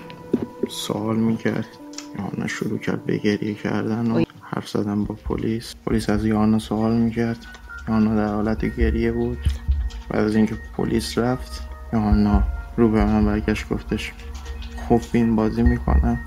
سوال 0.69 1.17
می‌کرد. 1.17 1.67
یوهانا 2.19 2.47
شروع 2.47 2.79
کرد 2.79 3.05
به 3.05 3.17
گریه 3.17 3.55
کردن 3.55 4.11
و 4.11 4.25
حرف 4.41 4.69
زدن 4.69 5.05
با 5.05 5.15
پلیس. 5.15 5.75
پلیس 5.87 6.11
از 6.11 6.25
یوهانا 6.25 6.59
سوال 6.59 6.97
می‌کرد. 6.97 7.39
یوهانا 7.89 8.17
در 8.17 8.35
حالت 8.35 8.77
گریه 8.77 9.13
بود. 9.13 9.39
بعد 10.11 10.25
از 10.25 10.37
اینکه 10.37 10.55
پلیس 10.77 11.19
رفت 11.19 11.63
یوهانا 11.93 12.43
رو 12.77 12.89
به 12.89 13.05
من 13.05 13.25
برگشت 13.25 13.69
گفتش 13.69 14.13
خوب 14.89 15.01
فیلم 15.01 15.37
بازی 15.37 15.63
می‌کنم. 15.63 16.21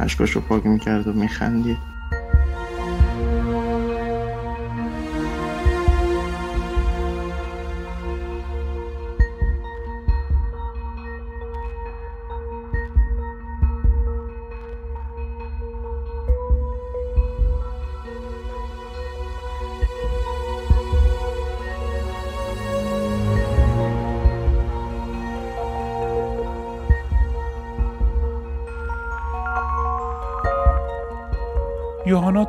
اشکاش 0.00 0.30
رو 0.30 0.40
پاک 0.40 0.66
می‌کرد 0.66 1.08
و 1.08 1.12
میخندید. 1.12 1.91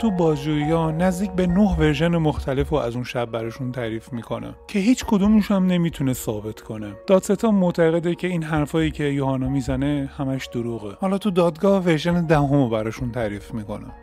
تو 0.03 0.11
بازجویی 0.11 0.91
نزدیک 0.91 1.31
به 1.31 1.47
نه 1.47 1.75
ورژن 1.79 2.17
مختلف 2.17 2.73
و 2.73 2.75
از 2.75 2.95
اون 2.95 3.03
شب 3.03 3.25
براشون 3.25 3.71
تعریف 3.71 4.13
می‌کنه. 4.13 4.55
که 4.67 4.79
هیچ 4.79 5.05
کدومش 5.05 5.51
هم 5.51 5.65
نمی‌تونه 5.65 6.13
ثابت 6.13 6.61
کنه. 6.61 6.93
دادستان 7.07 7.55
معتقده 7.55 8.15
که 8.15 8.27
این 8.27 8.43
حرفایی 8.43 8.91
که 8.91 9.03
یوهانا 9.03 9.49
می‌زنه 9.49 10.09
همش 10.17 10.47
دروغه. 10.47 10.95
حالا 10.99 11.17
تو 11.17 11.31
دادگاه 11.31 11.83
ورژن 11.83 12.25
دهم 12.25 12.69
براشون 12.69 13.11
تعریف 13.11 13.53
می‌کنه. 13.53 14.02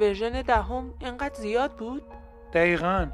ورژن 0.00 0.42
دهم 0.42 0.94
انقدر 1.00 1.34
زیاد 1.34 1.72
بود؟ 1.72 2.02
دقیقا. 2.52 3.06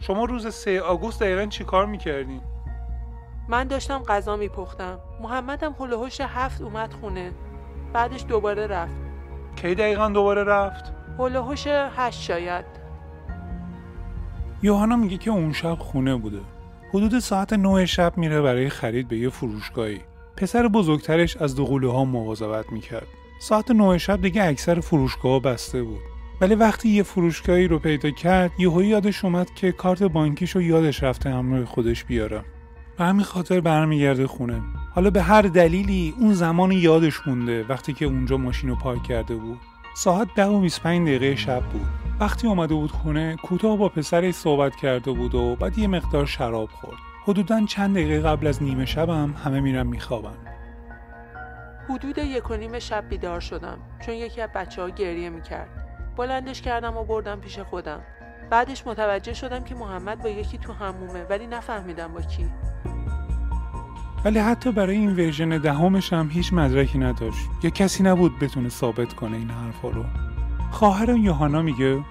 شما 0.00 0.24
روز 0.24 0.46
3 0.46 0.80
آگوست 0.80 1.20
دقیقا 1.20 1.46
چی 1.46 1.64
کار 1.64 1.86
می‌کردین؟ 1.86 2.40
من 3.48 3.64
داشتم 3.64 4.02
غذا 4.02 4.36
میپختم. 4.36 4.98
محمدم 5.22 5.74
هلوهوش 5.80 6.20
هفت 6.20 6.62
اومد 6.62 6.92
خونه. 6.92 7.32
بعدش 7.92 8.24
دوباره 8.28 8.66
رفت. 8.66 8.96
کی 9.56 9.74
دقیقا 9.74 10.08
دوباره 10.08 10.44
رفت؟ 10.44 10.92
هلوهوش 11.18 11.66
هشت 11.66 12.20
شاید. 12.20 12.64
یوهانا 14.62 14.96
میگه 14.96 15.18
که 15.18 15.30
اون 15.30 15.52
شب 15.52 15.78
خونه 15.78 16.16
بوده. 16.16 16.40
حدود 16.94 17.18
ساعت 17.18 17.52
9 17.52 17.86
شب 17.86 18.18
میره 18.18 18.42
برای 18.42 18.68
خرید 18.68 19.08
به 19.08 19.18
یه 19.18 19.28
فروشگاهی. 19.28 20.00
پسر 20.36 20.68
بزرگترش 20.68 21.36
از 21.36 21.56
دو 21.56 21.92
ها 21.92 22.04
مواظبت 22.04 22.72
می‌کرد. 22.72 23.06
ساعت 23.38 23.70
9 23.70 23.98
شب 23.98 24.22
دیگه 24.22 24.44
اکثر 24.44 24.80
فروشگاه 24.80 25.42
بسته 25.42 25.82
بود. 25.82 26.00
ولی 26.40 26.54
وقتی 26.54 26.88
یه 26.88 27.02
فروشگاهی 27.02 27.68
رو 27.68 27.78
پیدا 27.78 28.10
کرد 28.10 28.50
یهو 28.58 28.82
یادش 28.82 29.24
اومد 29.24 29.54
که 29.54 29.72
کارت 29.72 30.02
بانکیش 30.02 30.50
رو 30.50 30.62
یادش 30.62 31.02
رفته 31.02 31.30
همراه 31.30 31.64
خودش 31.64 32.04
بیاره 32.04 32.44
به 32.98 33.04
همین 33.04 33.24
خاطر 33.24 33.60
برمیگرده 33.60 34.26
خونه. 34.26 34.62
حالا 34.94 35.10
به 35.10 35.22
هر 35.22 35.42
دلیلی 35.42 36.14
اون 36.20 36.34
زمان 36.34 36.72
یادش 36.72 37.26
مونده 37.26 37.64
وقتی 37.68 37.92
که 37.92 38.04
اونجا 38.04 38.36
ماشین 38.36 38.70
رو 38.70 38.76
پارک 38.76 39.02
کرده 39.02 39.34
بود. 39.34 39.58
ساعت 39.94 40.28
ده 40.36 40.46
و 40.46 40.60
25 40.60 41.08
دقیقه 41.08 41.36
شب 41.36 41.62
بود. 41.62 41.86
وقتی 42.20 42.46
اومده 42.46 42.74
بود 42.74 42.90
خونه 42.90 43.36
کوتاه 43.42 43.76
با 43.76 43.88
پسرش 43.88 44.34
صحبت 44.34 44.76
کرده 44.76 45.12
بود 45.12 45.34
و 45.34 45.56
بعد 45.56 45.78
یه 45.78 45.86
مقدار 45.86 46.26
شراب 46.26 46.68
خورد. 46.70 46.98
حدودا 47.24 47.66
چند 47.66 47.94
دقیقه 47.94 48.20
قبل 48.20 48.46
از 48.46 48.62
نیمه 48.62 48.84
شبم 48.84 49.34
همه 49.44 49.60
میرن 49.60 49.86
میخوابن. 49.86 50.57
حدود 51.88 52.18
یک 52.18 52.50
و 52.50 52.54
نیم 52.56 52.78
شب 52.78 53.08
بیدار 53.08 53.40
شدم 53.40 53.78
چون 54.00 54.14
یکی 54.14 54.40
از 54.40 54.50
بچه 54.54 54.82
ها 54.82 54.88
گریه 54.88 55.30
می‌کرد. 55.30 55.68
بلندش 56.16 56.62
کردم 56.62 56.96
و 56.96 57.04
بردم 57.04 57.40
پیش 57.40 57.58
خودم. 57.58 58.00
بعدش 58.50 58.86
متوجه 58.86 59.34
شدم 59.34 59.64
که 59.64 59.74
محمد 59.74 60.22
با 60.22 60.28
یکی 60.28 60.58
تو 60.58 60.72
همومه 60.72 61.24
ولی 61.24 61.46
نفهمیدم 61.46 62.08
با 62.08 62.20
کی. 62.20 62.50
ولی 64.24 64.38
حتی 64.38 64.72
برای 64.72 64.96
این 64.96 65.16
ورژن 65.16 65.58
دهمش 65.58 66.12
هم 66.12 66.30
هیچ 66.30 66.52
مدرکی 66.52 66.98
نداشت. 66.98 67.48
یا 67.62 67.70
کسی 67.70 68.02
نبود 68.02 68.38
بتونه 68.38 68.68
ثابت 68.68 69.12
کنه 69.12 69.36
این 69.36 69.50
حرفا 69.50 69.88
رو. 69.88 70.04
خواهرم 70.70 71.16
یوهانا 71.16 71.62
میگه 71.62 72.04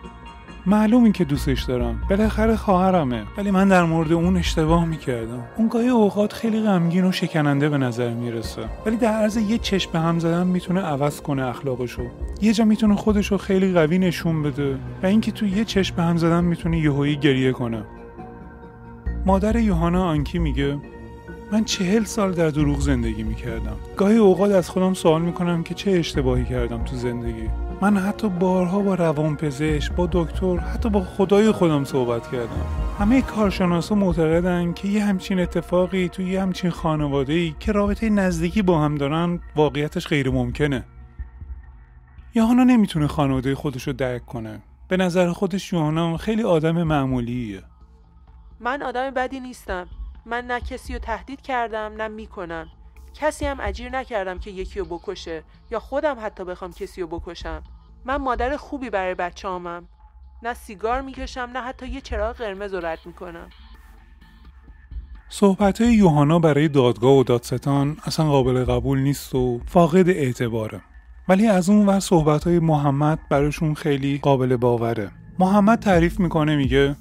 معلومه 0.67 1.11
که 1.11 1.23
دوستش 1.23 1.63
دارم. 1.63 2.01
بالاخره 2.09 2.55
خواهرمه. 2.55 3.23
ولی 3.37 3.51
من 3.51 3.67
در 3.67 3.83
مورد 3.83 4.11
اون 4.11 4.37
اشتباه 4.37 4.85
می‌کردم. 4.85 5.43
اون 5.57 5.67
گاهی 5.67 5.87
اوقات 5.87 6.33
خیلی 6.33 6.61
غمگین 6.61 7.05
و 7.05 7.11
شکننده 7.11 7.69
به 7.69 7.77
نظر 7.77 8.09
می‌رسه. 8.09 8.61
ولی 8.85 8.97
در 8.97 9.13
عرض 9.13 9.37
یه 9.37 9.57
چشم 9.57 9.91
به 9.91 9.99
هم 9.99 10.19
زدن 10.19 10.47
می‌تونه 10.47 10.81
عوض 10.81 11.21
کنه 11.21 11.45
اخلاقشو. 11.45 12.01
یه 12.41 12.53
جا 12.53 12.65
می‌تونه 12.65 12.95
خودشو 12.95 13.37
خیلی 13.37 13.73
قوی 13.73 13.97
نشون 13.97 14.43
بده 14.43 14.75
و 15.03 15.05
اینکه 15.05 15.31
تو 15.31 15.45
یه 15.45 15.65
چشم 15.65 15.95
به 15.95 16.03
هم 16.03 16.17
زدن 16.17 16.43
می‌تونه 16.43 16.79
یهویی 16.79 17.15
گریه 17.15 17.51
کنه. 17.51 17.83
مادر 19.25 19.55
یوهانا 19.55 20.05
آنکی 20.05 20.39
میگه 20.39 20.77
من 21.51 21.63
چهل 21.63 22.03
سال 22.03 22.31
در 22.31 22.49
دروغ 22.49 22.79
زندگی 22.79 23.23
می‌کردم. 23.23 23.75
گاهی 23.97 24.17
اوقات 24.17 24.51
از 24.51 24.69
خودم 24.69 24.93
سوال 24.93 25.21
می‌کنم 25.21 25.63
که 25.63 25.73
چه 25.73 25.91
اشتباهی 25.91 26.45
کردم 26.45 26.83
تو 26.83 26.95
زندگی؟ 26.95 27.49
من 27.81 27.97
حتی 27.97 28.29
بارها 28.29 28.79
با 28.79 28.95
روانپزشک 28.95 29.91
با 29.91 30.09
دکتر 30.11 30.57
حتی 30.57 30.89
با 30.89 31.03
خدای 31.03 31.51
خودم 31.51 31.83
صحبت 31.83 32.31
کردم. 32.31 32.65
همه 32.99 33.21
کارشناسا 33.21 33.95
معتقدن 33.95 34.73
که 34.73 34.87
یه 34.87 35.05
همچین 35.05 35.39
اتفاقی 35.39 36.09
توی 36.09 36.29
یه 36.29 36.41
همچین 36.41 36.71
خانواده 36.71 37.33
ای 37.33 37.55
که 37.59 37.71
رابطه 37.71 38.09
نزدیکی 38.09 38.61
با 38.61 38.81
هم 38.81 38.95
دارن 38.95 39.39
واقعیتش 39.55 40.07
غیر 40.07 40.29
ممکنه. 40.29 40.85
یوهانا 42.35 42.63
نمی‌تونه 42.63 43.07
خانواده 43.07 43.55
خودش 43.55 43.87
رو 43.87 43.93
درک 43.93 44.25
کنه. 44.25 44.61
به 44.87 44.97
نظر 44.97 45.31
خودش 45.31 45.73
یوهانا 45.73 46.17
خیلی 46.17 46.43
آدم 46.43 46.83
معمولیه. 46.83 47.63
من 48.59 48.81
آدم 48.83 49.11
بدی 49.11 49.39
نیستم. 49.39 49.87
من 50.25 50.45
نه 50.45 50.59
کسی 50.59 50.93
رو 50.93 50.99
تهدید 50.99 51.41
کردم 51.41 51.93
نه 51.97 52.07
می‌کنم. 52.07 52.67
کسی 53.19 53.45
هم 53.45 53.57
اجیر 53.61 53.89
نکردم 53.89 54.39
که 54.39 54.51
یکی 54.51 54.79
رو 54.79 54.85
بکشه 54.85 55.43
یا 55.71 55.79
خودم 55.79 56.17
حتی 56.21 56.43
بخوام 56.45 56.71
کسی 56.71 57.01
رو 57.01 57.07
بکشم. 57.07 57.63
من 58.05 58.15
مادر 58.15 58.57
خوبی 58.57 58.89
برای 58.89 59.15
بچه 59.15 59.47
همم. 59.49 59.87
نه 60.43 60.53
سیگار 60.53 61.01
می‌کشم 61.01 61.49
نه 61.53 61.61
حتی 61.61 61.87
یه 61.87 62.01
چراغ 62.01 62.35
قرمز 62.35 62.73
رو 62.73 62.85
رد 62.85 62.99
می‌کنم. 63.05 63.49
صحبت 65.29 65.81
یوهانا 65.81 66.39
برای 66.39 66.67
دادگاه 66.67 67.17
و 67.17 67.23
دادستان 67.23 67.97
اصلا 68.05 68.29
قابل 68.29 68.65
قبول 68.65 68.99
نیست 68.99 69.35
و 69.35 69.59
فاقد 69.65 70.09
اعتباره. 70.09 70.81
ولی 71.27 71.47
از 71.47 71.69
اون 71.69 71.85
ور 71.85 71.99
صحبت 71.99 72.43
های 72.43 72.59
محمد 72.59 73.19
براشون 73.29 73.73
خیلی 73.73 74.17
قابل 74.17 74.55
باوره. 74.55 75.11
محمد 75.39 75.79
تعریف 75.79 76.19
می‌کنه 76.19 76.55
میگه 76.55 76.95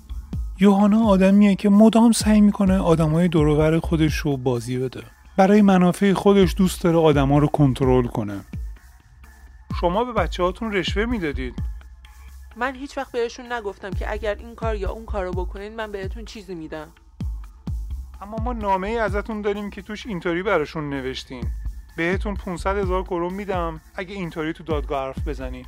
یوهانا 0.61 1.07
آدمیه 1.07 1.55
که 1.55 1.69
مدام 1.69 2.13
سعی 2.13 2.41
می‌کنه 2.41 2.79
آدمای 2.79 3.29
دورور 3.29 3.81
خودش 3.81 4.15
رو 4.15 4.37
بازی 4.37 4.79
بده. 4.79 5.03
برای 5.37 5.62
منافع 5.62 6.12
خودش 6.12 6.55
دوست 6.57 6.83
داره 6.83 6.96
آدما 6.96 7.38
رو 7.38 7.46
کنترل 7.46 8.07
کنه. 8.07 8.40
شما 9.81 10.05
به 10.05 10.12
بچه 10.12 10.42
هاتون 10.42 10.72
رشوه 10.72 11.05
می‌دادید. 11.05 11.55
من 12.57 12.75
هیچ 12.75 12.99
وقت 12.99 13.12
بهشون 13.12 13.53
نگفتم 13.53 13.90
که 13.90 14.12
اگر 14.12 14.35
این 14.35 14.55
کار 14.55 14.77
یا 14.77 14.90
اون 14.90 15.07
کار 15.07 15.25
رو 15.25 15.33
بکنین 15.33 15.77
من 15.77 15.92
بهتون 15.92 16.25
چیزی 16.25 16.55
میدم. 16.55 16.88
اما 18.22 18.37
ما 18.37 18.53
نامه 18.53 18.88
ای 18.88 18.99
ازتون 18.99 19.42
داریم 19.42 19.70
که 19.70 19.83
توش 19.83 20.07
اینطوری 20.07 20.42
براشون 20.42 20.90
نوشتین. 20.90 21.44
بهتون 21.96 22.35
500 22.35 22.77
هزار 22.77 23.03
کرون 23.03 23.35
میدم 23.35 23.81
اگه 23.94 24.14
اینطوری 24.14 24.53
تو 24.53 24.64
دادگاه 24.64 25.07
حرف 25.07 25.29
بزنی 25.29 25.66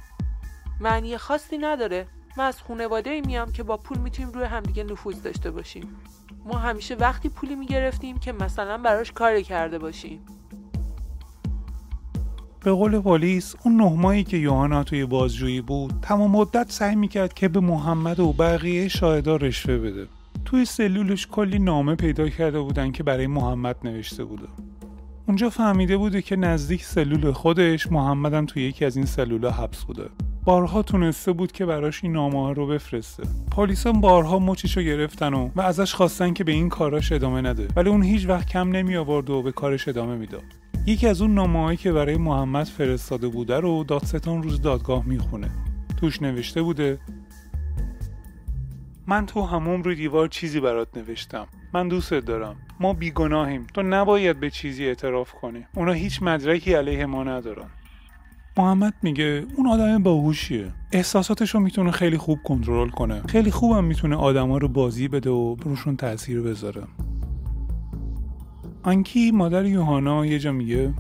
معنی 0.81 1.18
خاصی 1.18 1.59
نداره. 1.59 2.07
من 2.37 2.45
از 2.45 2.62
خانواده 2.62 3.21
میام 3.21 3.53
که 3.53 3.62
با 3.62 3.77
پول 3.77 3.99
می‌تونیم 3.99 4.33
روی 4.33 4.45
همدیگه 4.45 4.85
نفوذ 4.85 5.23
داشته 5.23 5.51
باشیم. 5.51 5.88
ما 6.45 6.59
همیشه 6.59 6.95
وقتی 6.95 7.29
پولی 7.29 7.55
می‌گرفتیم 7.55 8.19
که 8.19 8.33
مثلا 8.33 8.79
براش 8.79 9.12
کاری 9.12 9.43
کرده 9.43 9.79
باشیم. 9.79 10.21
به 12.64 12.73
قول 12.73 13.01
پلیس 13.01 13.55
اون 13.64 13.77
نه 13.77 13.93
ماهی 13.93 14.25
که 14.25 14.37
یوهانا 14.37 14.85
توی 14.85 15.07
بازجویی 15.07 15.61
بود 15.61 15.93
تمام 16.03 16.31
مدت 16.31 16.73
سعی 16.73 16.97
می‌کرد 16.97 17.35
که 17.35 17.49
به 17.49 17.61
محمد 17.61 18.21
و 18.21 18.33
بقیه 18.33 18.88
شاهدا 18.88 19.37
رشوه 19.37 19.79
بده. 19.79 20.07
توی 20.45 20.64
سلولش 20.64 21.27
کلی 21.27 21.59
نامه 21.59 21.95
پیدا 21.95 22.29
کرده 22.29 22.61
بودن 22.61 22.93
که 22.93 23.03
برای 23.03 23.27
محمد 23.27 23.77
نوشته 23.85 24.25
بوده 24.25 24.49
اونجا 25.27 25.51
فهمیده 25.51 25.97
بوده 25.97 26.23
که 26.23 26.37
نزدیک 26.37 26.85
سلول 26.85 27.33
خودش 27.33 27.93
محمدم 27.93 28.47
توی 28.47 28.62
یکی 28.62 28.85
از 28.85 28.97
این 28.97 29.07
سلولا 29.07 29.51
حبس 29.51 29.85
بوده. 29.85 30.11
بارها 30.49 30.83
تونسته 30.83 31.33
بود 31.33 31.53
که 31.53 31.67
براش 31.67 32.05
این 32.05 32.13
نامه 32.13 32.55
رو 32.55 32.67
بفرسته. 32.67 33.23
پلیسا 33.53 33.93
بارها 33.93 34.39
مچش 34.39 34.77
رو 34.77 34.83
گرفتن 34.83 35.35
و, 35.35 35.51
و 35.57 35.61
ازش 35.61 35.95
خواستن 35.95 36.33
که 36.33 36.45
به 36.45 36.53
این 36.53 36.69
کاراش 36.69 37.13
ادامه 37.13 37.41
نده. 37.41 37.69
ولی 37.77 37.89
اون 37.91 38.03
هیچ 38.03 38.29
وقت 38.29 38.49
کم 38.49 38.69
نمی 38.69 38.97
آورد 38.97 39.31
و 39.31 39.43
به 39.43 39.53
کارش 39.53 39.89
ادامه 39.89 40.17
می‌داد. 40.17 40.43
یکی 40.87 41.07
از 41.07 41.23
اون 41.23 41.35
نامه 41.35 41.77
که 41.77 41.93
برای 41.93 42.17
محمد 42.17 42.67
فرستاده 42.67 43.29
بوده 43.29 43.61
رو 43.61 43.85
دادستان 43.85 44.43
روز 44.43 44.61
دادگاه 44.61 45.07
می‌خونه. 45.07 45.51
توش 45.97 46.23
نوشته 46.23 46.63
بوده 46.63 46.99
من 49.07 49.27
تو 49.27 49.43
هموم 49.43 49.83
روی 49.83 49.95
دیوار 49.95 50.29
چیزی 50.29 50.61
برات 50.61 50.97
نوشتم. 50.97 51.47
من 51.75 51.89
دوستت 51.89 52.25
دارم. 52.25 52.57
ما 52.81 52.93
بیگناهیم. 52.93 53.67
تو 53.75 53.83
نباید 53.83 54.41
به 54.41 54.51
چیزی 54.51 54.87
اعتراف 54.87 55.33
کنی. 55.33 55.67
اونا 55.75 55.93
هیچ 55.93 56.23
مدرکی 56.23 56.75
علیه 56.75 57.07
ما 57.07 57.25
ندارن. 57.25 57.67
محمد 58.59 58.94
میگه 59.03 59.44
اون 59.57 59.66
آدم 59.66 60.03
باهوشیه. 60.03 60.73
احساساتش 60.92 61.51
رو 61.51 61.61
می‌تونه 61.61 61.90
خیلی 61.90 62.16
خوب 62.18 62.38
کنترل 62.44 62.88
کنه. 62.88 63.23
خیلی 63.29 63.51
خوبم 63.51 63.85
می‌تونه 63.85 64.16
آدما 64.16 64.59
رو 64.59 64.68
بازی 64.68 65.09
بده 65.09 65.31
و 65.31 65.57
روشون 65.64 65.97
تاثیر 65.97 66.42
بذاره. 66.42 66.83
آنکی 68.83 69.31
مادر 69.31 69.64
یوهانا 69.64 70.27
یه 70.27 70.38
جا 70.38 70.53
میگه 70.53 70.94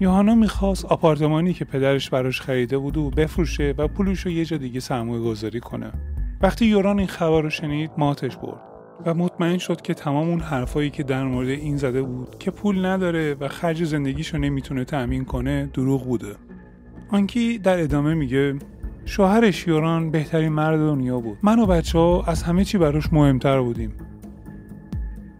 یوهانا 0.00 0.34
می‌خواست 0.34 0.84
آپارتمانی 0.84 1.52
که 1.52 1.64
پدرش 1.64 2.10
براش 2.10 2.40
خریده 2.40 2.78
بود 2.78 2.96
و 2.96 3.10
بفروشه 3.10 3.74
و 3.78 3.88
پولش 3.88 4.20
رو 4.20 4.30
یه 4.30 4.44
جا 4.44 4.56
دیگه 4.56 4.80
سرمایه 4.80 5.22
گذاری 5.22 5.60
کنه. 5.60 5.92
وقتی 6.40 6.66
یوران 6.66 6.98
این 6.98 7.08
خبر 7.08 7.42
رو 7.42 7.50
شنید 7.50 7.90
ماتش 7.98 8.36
برد 8.36 8.60
و 9.06 9.14
مطمئن 9.14 9.58
شد 9.58 9.80
که 9.80 9.94
تمام 9.94 10.28
اون 10.28 10.40
حرفایی 10.40 10.90
که 10.90 11.02
در 11.02 11.24
مورد 11.24 11.48
این 11.48 11.76
زده 11.76 12.02
بود 12.02 12.38
که 12.38 12.50
پول 12.50 12.86
نداره 12.86 13.36
و 13.40 13.48
خرج 13.48 13.84
زندگیشو 13.84 14.38
نمی‌تونه 14.38 14.84
تأمین 14.84 15.24
کنه 15.24 15.70
دروغ 15.74 16.04
بوده. 16.04 16.36
آنکی 17.10 17.58
در 17.58 17.82
ادامه 17.82 18.14
میگه 18.14 18.54
شوهرش 19.04 19.66
یوران 19.66 20.10
بهترین 20.10 20.48
مرد 20.48 20.78
دنیا 20.78 21.20
بود. 21.20 21.38
من 21.42 21.58
و 21.58 21.66
بچه 21.66 21.98
ها 21.98 22.24
از 22.26 22.42
همه 22.42 22.64
چی 22.64 22.78
براش 22.78 23.12
مهمتر 23.12 23.60
بودیم. 23.60 23.92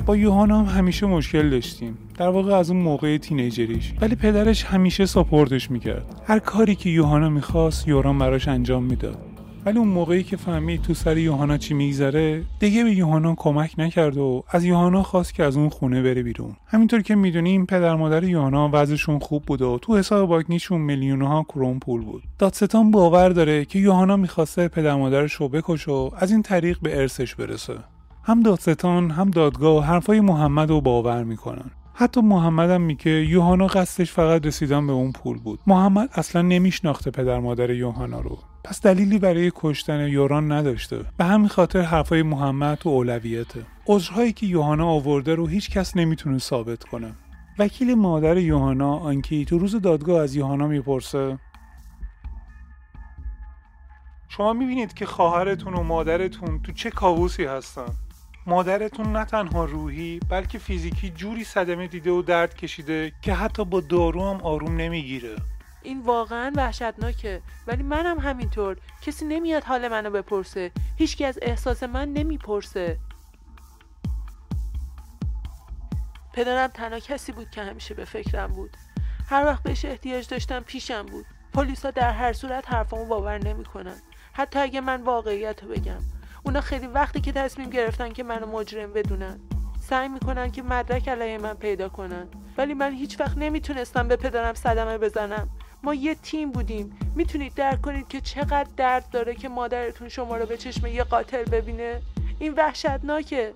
با 0.07 0.17
یوهانا 0.17 0.63
هم 0.63 0.79
همیشه 0.79 1.07
مشکل 1.07 1.51
داشتیم. 1.51 1.99
در 2.19 2.29
واقع 2.29 2.53
از 2.53 2.71
اون 2.71 2.81
موقع 2.81 3.19
تینیجریش. 3.19 3.93
ولی 4.01 4.15
پدرش 4.15 4.65
همیشه 4.65 5.07
ساپورتش 5.07 5.71
می‌کرد. 5.71 6.23
هر 6.27 6.39
کاری 6.39 6.75
که 6.75 6.91
یوهانا 6.91 7.29
می‌خواست 7.29 7.89
یوران 7.89 8.19
براش 8.19 8.49
انجام 8.49 8.85
می‌داد. 8.85 9.19
ولی 9.69 9.79
اون 9.79 9.89
موقعی 9.89 10.23
که 10.23 10.37
فهمید 10.37 10.83
تو 10.83 10.95
سر 10.95 11.19
یوهانا 11.19 11.59
چی 11.59 11.75
میگذره 11.75 12.45
دیگه 12.61 12.85
به 12.85 12.91
یوهانا 12.91 13.35
کمک 13.35 13.75
نکرد 13.79 14.17
و 14.17 14.45
از 14.51 14.65
یوهانا 14.65 15.03
خواست 15.03 15.35
که 15.35 15.45
از 15.45 15.57
اون 15.57 15.69
خونه 15.69 16.03
بره 16.03 16.23
بیرون. 16.23 16.57
همینطور 16.67 17.03
که 17.03 17.15
می‌دونیم 17.15 17.67
پدر 17.67 17.95
مادر 17.95 18.25
یوهانا 18.25 18.71
وضعشون 18.73 19.19
خوب 19.19 19.43
بود 19.43 19.63
و 19.63 19.79
تو 19.83 19.99
حساب 19.99 20.29
بانکیشون 20.29 20.81
میلیونها 20.81 21.43
کروم 21.43 21.79
پول 21.79 22.05
بود. 22.05 22.23
دادستان 22.39 22.91
باور 22.91 23.29
داره 23.29 23.65
که 23.65 23.79
یوهانا 23.79 24.17
می‌خواسته 24.17 24.69
پدر 24.69 24.95
مادرش 24.95 25.33
رو 25.33 25.49
بکشه 25.49 25.93
و 25.93 26.11
از 26.17 26.31
این 26.31 26.43
طریق 26.43 26.79
به 26.83 27.01
ارثش 27.01 27.35
برسه. 27.35 27.75
هم 28.25 28.43
دادستان 28.43 29.11
هم 29.11 29.31
دادگاه 29.31 29.85
حرفای 29.85 30.21
محمد 30.21 30.71
رو 30.71 30.81
باور 30.81 31.25
می‌کنن. 31.25 31.71
حتی 31.95 32.21
محمد 32.21 32.71
هم 32.71 32.81
میگه 32.81 33.11
یوهانا 33.11 33.67
قصدش 33.67 34.13
فقط 34.13 34.47
رسیدن 34.47 34.87
به 34.87 34.93
اون 34.93 35.13
پول 35.13 35.39
بود. 35.39 35.61
محمد 35.67 36.09
اصلا 36.13 36.43
نمیشناخته 36.43 37.11
پدر 37.11 37.39
مادر 37.41 37.71
یوهانا 37.71 38.21
رو. 38.21 38.39
پس 38.69 38.83
دلیلی 38.83 39.19
برای 39.19 39.53
کشتن 39.55 40.09
یوران 40.09 40.53
نداشته. 40.53 41.05
به 41.17 41.25
همین 41.25 41.49
خاطر 41.49 41.81
حرفای 41.81 42.23
محمد 42.23 42.79
تو 42.79 42.89
اولویته 42.89 43.67
عذرهایی 43.87 44.33
که 44.33 44.47
یوهانا 44.47 44.89
آورده 44.89 45.35
رو 45.35 45.47
هیچ 45.47 45.71
کس 45.71 45.97
نمی‌تونه 45.97 46.39
ثابت 46.39 46.85
کنه. 46.85 47.15
وکیل 47.59 47.95
مادر 47.95 48.37
یوهانا 48.37 48.97
آنکی 48.97 49.45
تو 49.45 49.59
روز 49.59 49.77
دادگاه 49.77 50.23
از 50.23 50.35
یوهانا 50.37 50.67
می‌پرسه 50.67 51.39
شما 54.29 54.53
می‌بینید 54.53 54.95
که 54.95 55.07
خواهرتون 55.07 55.75
و 55.75 55.83
مادرتون 55.83 56.63
تو 56.63 56.73
چه 56.73 56.91
کابوسی 56.91 57.45
هستن؟ 57.45 57.89
مادرتون 58.47 59.13
نه 59.17 59.25
تنها 59.25 59.65
روحی 59.65 60.21
بلکه 60.29 60.59
فیزیکی 60.59 61.11
جوری 61.11 61.45
صدمه 61.45 61.87
دیده 61.87 62.11
و 62.11 62.23
درد 62.23 62.55
کشیده 62.55 63.13
که 63.23 63.35
حتی 63.35 63.65
با 63.65 63.81
دارو 63.81 64.31
هم 64.31 64.41
آروم 64.43 64.77
نمی‌گیره. 64.77 65.37
این 65.89 66.01
واقعا 66.01 66.53
وحشتناکه. 66.57 67.43
ولی 67.67 67.83
منم 67.83 68.19
همینطور. 68.19 68.77
کسی 69.03 69.25
نمیاد 69.25 69.65
حال 69.65 69.89
منو 69.89 70.11
بپرسه. 70.11 70.71
هیچکی 70.97 71.25
از 71.25 71.39
احساس 71.43 71.83
من 71.83 72.09
نمی‌پرسه. 72.09 72.99
پدرم 76.33 76.67
تنها 76.67 76.99
کسی 76.99 77.33
بود 77.33 77.51
که 77.51 77.63
همیشه 77.63 77.95
به 77.95 78.05
فکرم 78.05 78.47
بود. 78.47 78.77
هر 79.29 79.45
وقت 79.45 79.63
بهش 79.63 79.85
احتیاج 79.85 80.29
داشتم 80.29 80.61
پیشم 80.61 81.07
بود. 81.07 81.27
پلیسا 81.53 81.91
در 81.91 82.13
هر 82.13 82.33
صورت 82.33 82.73
حرفامو 82.73 83.05
باور 83.05 83.39
نمی‌کنن. 83.39 83.97
حتی 84.33 84.59
اگه 84.59 84.81
من 84.81 85.03
واقعیت 85.03 85.63
رو 85.63 85.69
بگم. 85.69 86.03
اونا 86.43 86.61
خیلی 86.61 86.87
وقتی 86.87 87.21
که 87.21 87.33
تصمیم 87.33 87.71
گرفتن 87.71 88.13
که 88.13 88.23
منو 88.23 88.47
مجرم 88.47 88.93
بدونن. 88.93 89.41
سعی 89.81 90.09
می‌کنن 90.09 90.51
که 90.51 90.63
مدرک 90.63 91.09
علیه 91.09 91.39
من 91.39 91.55
پیدا 91.55 91.89
کنن. 91.89 92.29
ولی 92.59 92.75
من 92.75 92.93
هیچ 92.93 93.21
وقت 93.21 93.39
نمی‌تونستم 93.39 94.09
به 94.09 94.17
پدرم 94.17 94.55
صدمه 94.55 94.99
بزنم. 94.99 95.49
ما 95.83 95.95
یه 95.95 96.15
تیم 96.15 96.53
بودیم. 96.53 96.91
می‌تونید 97.15 97.55
درک 97.55 97.83
کنید 97.83 98.09
که 98.09 98.21
چقدر 98.21 98.67
درد 98.77 99.11
داره 99.11 99.35
که 99.35 99.49
مادرتون 99.49 100.09
شما 100.09 100.37
رو 100.37 100.47
به 100.47 100.57
چشم 100.57 100.87
یه 100.87 101.05
قاتل 101.05 101.45
ببینه؟ 101.45 102.01
این 102.39 102.55
وحشتناکه. 102.57 103.55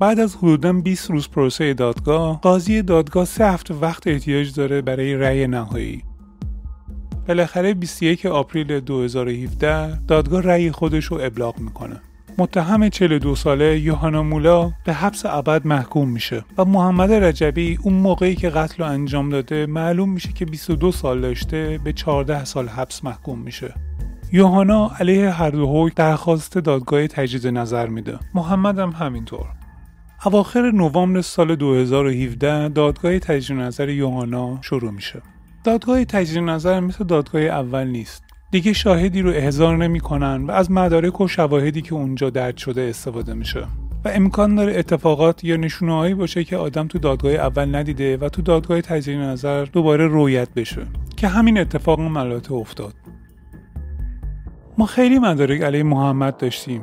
بعد 0.00 0.20
از 0.20 0.36
حدودا 0.36 0.72
20 0.72 1.10
روز 1.10 1.28
پروسه 1.28 1.74
دادگاه 1.74 2.40
قاضی 2.40 2.82
دادگاه 2.82 3.24
سه 3.24 3.44
هفته 3.44 3.74
وقت 3.74 4.06
احتیاج 4.06 4.54
داره 4.54 4.82
برای 4.82 5.14
رأی 5.14 5.46
نهایی. 5.46 6.04
بالاخره 7.28 7.74
21 7.74 8.26
آپریل 8.26 8.80
2017 8.80 9.96
دادگاه 10.06 10.42
رأی 10.42 10.70
خودش 10.70 11.04
رو 11.04 11.18
ابلاغ 11.20 11.58
می‌کنه. 11.58 12.00
متهم 12.40 12.88
42 12.88 13.34
ساله 13.36 13.80
یوهانا 13.80 14.22
مولا 14.22 14.72
به 14.84 14.92
حبس 14.92 15.26
ابد 15.26 15.66
محکوم 15.66 16.08
میشه 16.08 16.44
و 16.58 16.64
محمد 16.64 17.12
رجبی 17.12 17.78
اون 17.82 17.94
موقعی 17.94 18.34
که 18.34 18.50
قتل 18.50 18.84
رو 18.84 18.90
انجام 18.90 19.30
داده 19.30 19.66
معلوم 19.66 20.10
میشه 20.10 20.32
که 20.32 20.44
22 20.44 20.92
سال 20.92 21.20
داشته 21.20 21.80
به 21.84 21.92
14 21.92 22.44
سال 22.44 22.68
حبس 22.68 23.04
محکوم 23.04 23.38
میشه. 23.38 23.74
یوهانا 24.32 24.90
علیه 25.00 25.30
هر 25.30 25.50
دو 25.50 25.66
حکم 25.66 25.94
درخواست 25.96 26.58
دادگاه 26.58 27.06
تجدید 27.06 27.46
نظر 27.46 27.86
میده. 27.86 28.18
محمد 28.34 28.78
هم 28.78 28.90
همینطور. 28.90 29.46
اواخر 30.26 30.70
نوامبر 30.70 31.20
سال 31.20 31.56
2017 31.56 32.68
دادگاه 32.68 33.18
تجدید 33.18 33.56
نظر 33.56 33.88
یوهانا 33.88 34.58
شروع 34.62 34.90
میشه. 34.90 35.22
دادگاه 35.64 36.04
تجدید 36.04 36.38
نظر 36.38 36.80
مثل 36.80 37.04
دادگاه 37.04 37.42
اول 37.42 37.86
نیست. 37.86 38.27
دیگه 38.50 38.72
شاهدی 38.72 39.22
رو 39.22 39.30
احضار 39.30 39.76
نمی‌کنن 39.76 40.44
و 40.46 40.50
از 40.50 40.70
مدارک 40.70 41.20
و 41.20 41.28
شواهدی 41.28 41.82
که 41.82 41.94
اونجا 41.94 42.30
درد 42.30 42.56
شده 42.56 42.82
استفاده 42.82 43.34
میشه. 43.34 43.66
و 44.04 44.08
امکان 44.08 44.54
داره 44.54 44.78
اتفاقات 44.78 45.44
یا 45.44 45.56
نشونه 45.56 46.14
باشه 46.14 46.44
که 46.44 46.56
آدم 46.56 46.86
تو 46.86 46.98
دادگاه 46.98 47.32
اول 47.32 47.74
ندیده 47.74 48.16
و 48.16 48.28
تو 48.28 48.42
دادگاه 48.42 48.80
تجدید 48.80 49.18
نظر 49.18 49.64
دوباره 49.64 50.06
رویت 50.06 50.54
بشه 50.54 50.86
که 51.16 51.28
همین 51.28 51.58
اتفاق 51.58 52.00
ملاته 52.00 52.52
افتاد. 52.52 52.94
ما 54.78 54.86
خیلی 54.86 55.18
مدارک 55.18 55.60
علیه 55.60 55.82
محمد 55.82 56.36
داشتیم. 56.36 56.82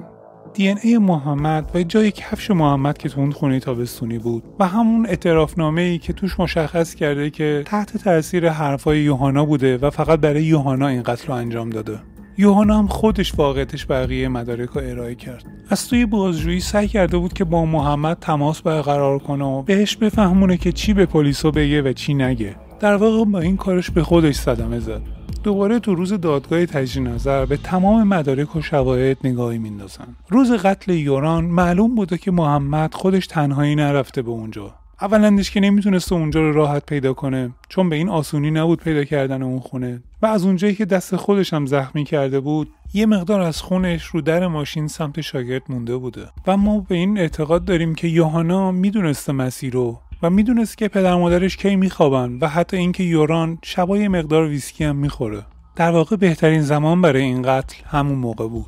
دی 0.56 0.70
ای 0.84 0.98
محمد 0.98 1.72
و 1.74 1.84
جای 1.84 2.12
کفش 2.12 2.52
محمد 2.52 2.98
که 2.98 3.10
تو 3.10 3.20
اون 3.22 3.32
خونه 3.32 3.60
تابستونی 3.60 4.18
بود 4.18 4.44
و 4.60 4.68
همون 4.68 5.06
اعترافنامه 5.06 5.82
ای 5.82 5.98
که 5.98 6.14
توش 6.14 6.40
مشخص 6.40 6.96
کرده 6.96 7.30
که 7.30 7.64
تحت 7.66 7.98
تاثیر 7.98 8.50
حرفای 8.50 9.00
یوهانا 9.00 9.46
بوده 9.46 9.78
و 9.78 9.90
فقط 9.90 10.20
برای 10.20 10.44
یوهانا 10.44 10.88
این 10.88 11.04
قتل 11.04 11.28
رو 11.28 11.34
انجام 11.34 11.70
داده. 11.70 12.00
یوهانا 12.38 12.78
هم 12.78 12.88
خودش 12.88 13.34
واقعتش 13.38 13.86
بقیه 13.90 14.28
مدارک 14.28 14.70
رو 14.70 14.82
ارائه 14.84 15.16
کرد. 15.16 15.46
از 15.70 15.88
توی 15.88 16.06
بازجویی 16.06 16.60
سعی 16.60 16.88
کرده 16.88 17.18
بود 17.18 17.34
که 17.34 17.44
با 17.44 17.66
محمد 17.66 18.18
تماس 18.22 18.62
برقرار 18.62 19.20
کنه 19.20 19.46
و 19.46 19.62
بهش 19.62 19.96
بفهمونه 19.96 20.58
که 20.58 20.72
چی 20.72 20.94
به 20.94 21.06
پلیسا 21.06 21.52
بگه 21.52 21.82
و 21.82 21.94
چی 21.94 22.14
نگه. 22.14 22.56
در 22.80 22.96
واقع 22.96 23.26
با 23.26 23.40
این 23.40 23.58
کارش 23.58 23.92
به 23.92 24.04
خودش 24.04 24.36
صدمه 24.36 24.80
زد. 24.80 25.15
دوباره 25.46 25.80
تو 25.80 25.96
روز 25.96 26.14
دادگاه 26.14 26.66
تجدید 26.66 27.08
نظر 27.08 27.46
به 27.46 27.58
تمام 27.58 28.08
مدارک 28.08 28.56
و 28.56 28.62
شواهد 28.62 29.18
نگاهی 29.24 29.58
میندازن. 29.58 30.08
روز 30.30 30.52
قتل 30.52 30.94
یوران 30.94 31.46
معلوم 31.46 31.96
بوده 31.96 32.18
که 32.18 32.32
محمد 32.32 32.94
خودش 32.94 33.28
تنهایی 33.28 33.76
نرفته 33.76 34.22
به 34.22 34.30
اونجا. 34.30 34.74
اولندش 35.02 35.52
که 35.52 35.60
نمی‌تونسته 35.60 36.16
اونجا 36.16 36.42
رو 36.42 36.54
راحت 36.54 36.86
پیدا 36.86 37.14
کنه 37.14 37.52
چون 37.70 37.90
به 37.90 37.96
این 37.96 38.10
آسونی 38.10 38.52
نبود 38.52 38.82
پیدا 38.82 39.04
کردن 39.04 39.42
اون 39.42 39.60
خونه. 39.60 40.04
و 40.22 40.26
از 40.26 40.46
اونجایی 40.46 40.76
که 40.76 40.86
دست 40.86 41.16
خودش 41.16 41.54
هم 41.54 41.66
زخمی 41.66 42.04
کرده 42.04 42.40
بود 42.40 42.70
یه 42.94 43.06
مقدار 43.06 43.42
از 43.42 43.62
خونش 43.62 44.06
رو 44.06 44.22
در 44.22 44.48
ماشین 44.48 44.88
سمت 44.88 45.22
شاگرد 45.22 45.62
مونده 45.70 45.98
بوده. 45.98 46.28
و 46.48 46.58
ما 46.58 46.80
به 46.80 46.96
این 46.96 47.18
اعتقاد 47.18 47.66
داریم 47.66 47.96
که 47.96 48.08
یوهانا 48.08 48.72
می‌دونسته 48.72 49.34
مسیر 49.34 49.74
رو 49.74 50.00
و 50.24 50.30
می‌دونست 50.30 50.78
که 50.78 50.88
پدر 50.88 51.16
مادرش 51.16 51.58
کی 51.58 51.76
میخوابن 51.76 52.38
و 52.42 52.48
حتی 52.48 52.78
اینکه 52.78 53.04
یوران 53.04 53.58
شبای 53.64 54.08
مقدار 54.08 54.48
ویسکی 54.48 54.84
هم 54.84 54.96
می‌خوره. 54.96 55.46
در 55.76 55.92
واقع 55.92 56.16
بهترین 56.16 56.62
زمان 56.62 57.02
برای 57.02 57.22
این 57.22 57.42
قتل 57.42 57.76
همون 57.86 58.18
موقع 58.18 58.48
بود. 58.48 58.66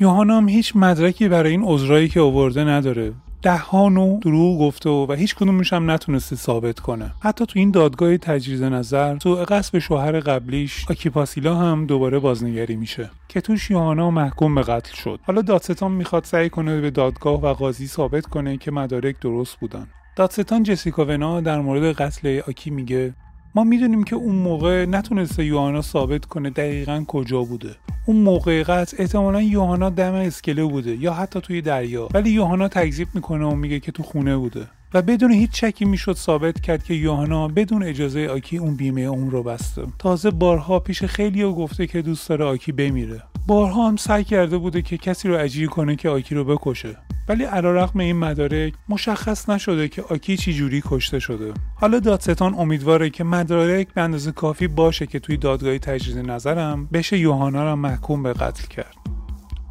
یوهانا 0.00 0.36
هم 0.36 0.48
هیچ 0.48 0.76
مدرکی 0.76 1.28
برای 1.28 1.50
این 1.50 1.62
عذرایی 1.64 2.08
که 2.08 2.20
آورده 2.20 2.64
نداره. 2.64 3.12
دهان 3.42 4.18
دروغ 4.18 4.60
گفته 4.60 4.90
و 4.90 5.12
هیچ 5.12 5.34
کدومش 5.34 5.72
هم 5.72 5.90
نتونسته 5.90 6.36
ثابت 6.36 6.80
کنه. 6.80 7.10
حتی 7.22 7.46
تو 7.46 7.58
این 7.58 7.70
دادگاه 7.70 8.16
تجدید 8.16 8.64
نظر 8.64 9.16
تو 9.16 9.34
قصب 9.34 9.78
شوهر 9.78 10.20
قبلیش 10.20 10.84
آکیپاسیلا 10.90 11.54
هم 11.54 11.86
دوباره 11.86 12.18
بازنگری 12.18 12.76
میشه 12.76 13.10
که 13.28 13.40
توش 13.40 13.70
یوهانا 13.70 14.10
محکوم 14.10 14.54
به 14.54 14.62
قتل 14.62 14.94
شد. 14.94 15.20
حالا 15.22 15.42
دادستان 15.42 15.92
می‌خواد 15.92 16.24
سعی 16.24 16.48
کنه 16.50 16.80
به 16.80 16.90
دادگاه 16.90 17.42
و 17.42 17.52
قاضی 17.52 17.86
ثابت 17.86 18.26
کنه 18.26 18.56
که 18.56 18.70
مدارک 18.70 19.20
درست 19.20 19.56
بودن. 19.60 19.86
دادستان 20.18 20.62
جسیکا 20.62 21.04
ونا 21.04 21.40
در 21.40 21.60
مورد 21.60 21.96
قتل 21.96 22.40
آکی 22.48 22.70
میگه 22.70 23.14
ما 23.54 23.64
می‌دونیم 23.64 24.04
که 24.04 24.16
اون 24.16 24.34
موقع 24.34 24.86
نتونسته 24.86 25.44
یوهانا 25.44 25.82
ثابت 25.82 26.24
کنه 26.24 26.50
دقیقا 26.50 27.04
کجا 27.08 27.42
بوده. 27.42 27.76
اون 28.06 28.16
موقع 28.16 28.62
قتل 28.62 28.96
احتمالا 29.00 29.42
یوهانا 29.42 29.90
دم 29.90 30.12
اسکله 30.12 30.64
بوده 30.64 30.96
یا 30.96 31.12
حتی 31.12 31.40
توی 31.40 31.60
دریا. 31.62 32.08
ولی 32.14 32.30
یوهانا 32.30 32.68
تکذیب 32.68 33.08
می‌کنه 33.14 33.44
و 33.44 33.54
میگه 33.54 33.80
که 33.80 33.92
تو 33.92 34.02
خونه 34.02 34.36
بوده. 34.36 34.68
و 34.94 35.02
بدون 35.02 35.32
هیچ 35.32 35.64
شکی 35.64 35.84
می‌شد 35.84 36.16
ثابت 36.16 36.60
کرد 36.60 36.84
که 36.84 36.94
یوهانا 36.94 37.48
بدون 37.48 37.82
اجازه 37.82 38.26
آکی 38.26 38.56
اون 38.56 38.76
بیمه 38.76 39.00
اون 39.00 39.30
رو 39.30 39.42
بسته. 39.42 39.86
تازه 39.98 40.30
بارها 40.30 40.80
پیش 40.80 41.04
خیلی 41.04 41.44
گفته 41.44 41.86
که 41.86 42.02
دوست 42.02 42.28
داره 42.28 42.44
آکی 42.44 42.72
بمیره. 42.72 43.22
بارها 43.46 43.88
هم 43.88 43.96
سعی 43.96 44.24
کرده 44.24 44.58
بوده 44.58 44.82
که 44.82 44.96
کسی 44.96 45.28
رو 45.28 45.38
اجیر 45.38 45.68
کنه 45.68 45.96
که 45.96 46.08
آکی 46.08 46.34
رو 46.34 46.44
بکشه. 46.44 46.96
ولی 47.28 47.44
علیرغم 47.44 48.00
این 48.00 48.16
مدارک 48.16 48.72
مشخص 48.88 49.48
نشده 49.48 49.88
که 49.88 50.02
آکی 50.02 50.36
چی 50.36 50.54
جوری 50.54 50.82
کشته 50.86 51.18
شده. 51.18 51.54
حالا 51.74 52.00
دادستان 52.00 52.54
امیدواره 52.58 53.10
که 53.10 53.24
مدارک 53.24 53.94
به 53.94 54.02
اندازه 54.02 54.32
کافی 54.32 54.68
باشه 54.68 55.06
که 55.06 55.18
توی 55.18 55.36
دادگاه 55.36 55.78
تجدید 55.78 56.30
نظرم 56.30 56.88
بشه 56.92 57.18
یوهانا 57.18 57.64
را 57.64 57.76
محکوم 57.76 58.22
به 58.22 58.32
قتل 58.32 58.66
کرد. 58.66 58.94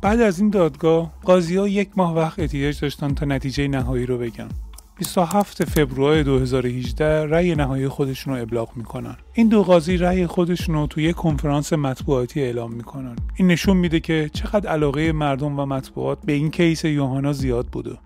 بعد 0.02 0.22
از 0.22 0.40
این 0.40 0.50
دادگاه 0.50 1.14
قاضی 1.24 1.58
ها 1.58 1.68
یک 1.68 1.90
ماه 1.96 2.16
وقت 2.16 2.40
احتیاج 2.40 2.80
داشتن 2.80 3.14
تا 3.14 3.26
نتیجه 3.26 3.68
نهایی 3.68 4.06
رو 4.06 4.18
بگن. 4.18 4.50
27 4.98 5.64
فوریه 5.66 6.24
2018 6.24 7.26
رأی 7.26 7.56
نهایی 7.56 7.88
خودشون 7.88 8.34
رو 8.34 8.42
ابلاغ 8.42 8.70
می‌کنن. 8.76 9.18
این 9.34 9.48
دو 9.48 9.64
قاضی 9.64 9.98
رأی 9.98 10.28
خودشون 10.28 10.76
رو 10.76 10.88
توی 10.88 11.14
کنفرانس 11.14 11.74
مطبوعاتی 11.74 12.42
اعلام 12.42 12.74
می‌کنن. 12.74 13.16
این 13.36 13.48
نشون 13.48 13.78
میده 13.78 14.00
که 14.00 14.30
چقدر 14.34 14.70
علاقه 14.70 15.12
مردم 15.12 15.60
و 15.60 15.66
مطبوعات 15.66 16.18
به 16.26 16.34
این 16.34 16.52
کیس 16.52 16.86
یوهانا 16.86 17.34
زیاد 17.34 17.68
بوده. 17.68 17.98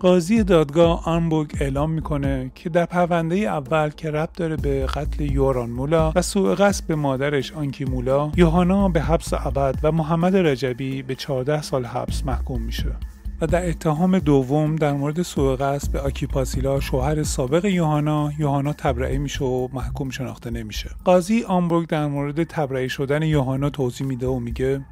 قاضی 0.00 0.42
دادگاه 0.42 1.08
آنبورگ 1.08 1.56
اعلام 1.60 1.90
می‌کنه 1.90 2.50
که 2.54 2.68
در 2.68 2.86
پرونده 2.86 3.36
اول 3.36 3.90
که 3.90 4.10
ربط 4.10 4.36
داره 4.36 4.56
به 4.56 4.86
قتل 4.86 5.32
یوران 5.32 5.70
مولا 5.70 6.12
و 6.14 6.22
سوء 6.22 6.54
قصد 6.54 6.86
به 6.86 6.94
مادرش 6.94 7.52
آنکی 7.52 7.84
مولا 7.84 8.32
یوهانا 8.36 8.88
به 8.88 9.00
حبس 9.00 9.32
ابد 9.32 9.78
و 9.82 9.92
محمد 9.92 10.36
رجبی 10.36 11.02
به 11.02 11.14
14 11.14 11.62
سال 11.62 11.84
حبس 11.84 12.24
محکوم 12.24 12.62
میشه. 12.62 12.96
و 13.40 13.46
در 13.46 13.68
اتهام 13.68 14.18
دوم 14.18 14.76
در 14.76 14.92
مورد 14.92 15.22
سوء 15.22 15.56
قصد 15.56 15.92
به 15.92 16.00
آکیپاسیلا 16.00 16.80
شوهر 16.80 17.22
سابق 17.22 17.64
یوهانا 17.64 18.32
یوهانا 18.38 18.72
تبرئه 18.72 19.18
میشه 19.18 19.44
و 19.44 19.68
محکوم 19.72 20.10
شناخته 20.10 20.50
نمیشه. 20.50 20.90
قاضی 21.04 21.42
آمبورگ 21.42 21.88
در 21.88 22.06
مورد 22.06 22.44
تبرئه 22.44 22.88
شدن 22.88 23.22
یوهانا 23.22 23.70
توضیح 23.70 24.06
میده 24.06 24.26
و 24.26 24.38
میگه 24.38 24.84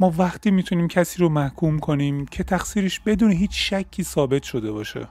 ما 0.00 0.14
وقتی 0.18 0.50
می‌تونیم 0.50 0.88
کسی 0.88 1.18
رو 1.18 1.28
محکوم 1.28 1.78
کنیم 1.78 2.26
که 2.26 2.44
تقصیرش 2.44 3.00
بدون 3.00 3.32
هیچ 3.32 3.50
شکی 3.52 4.02
ثابت 4.02 4.42
شده 4.42 4.72
باشه. 4.72 5.08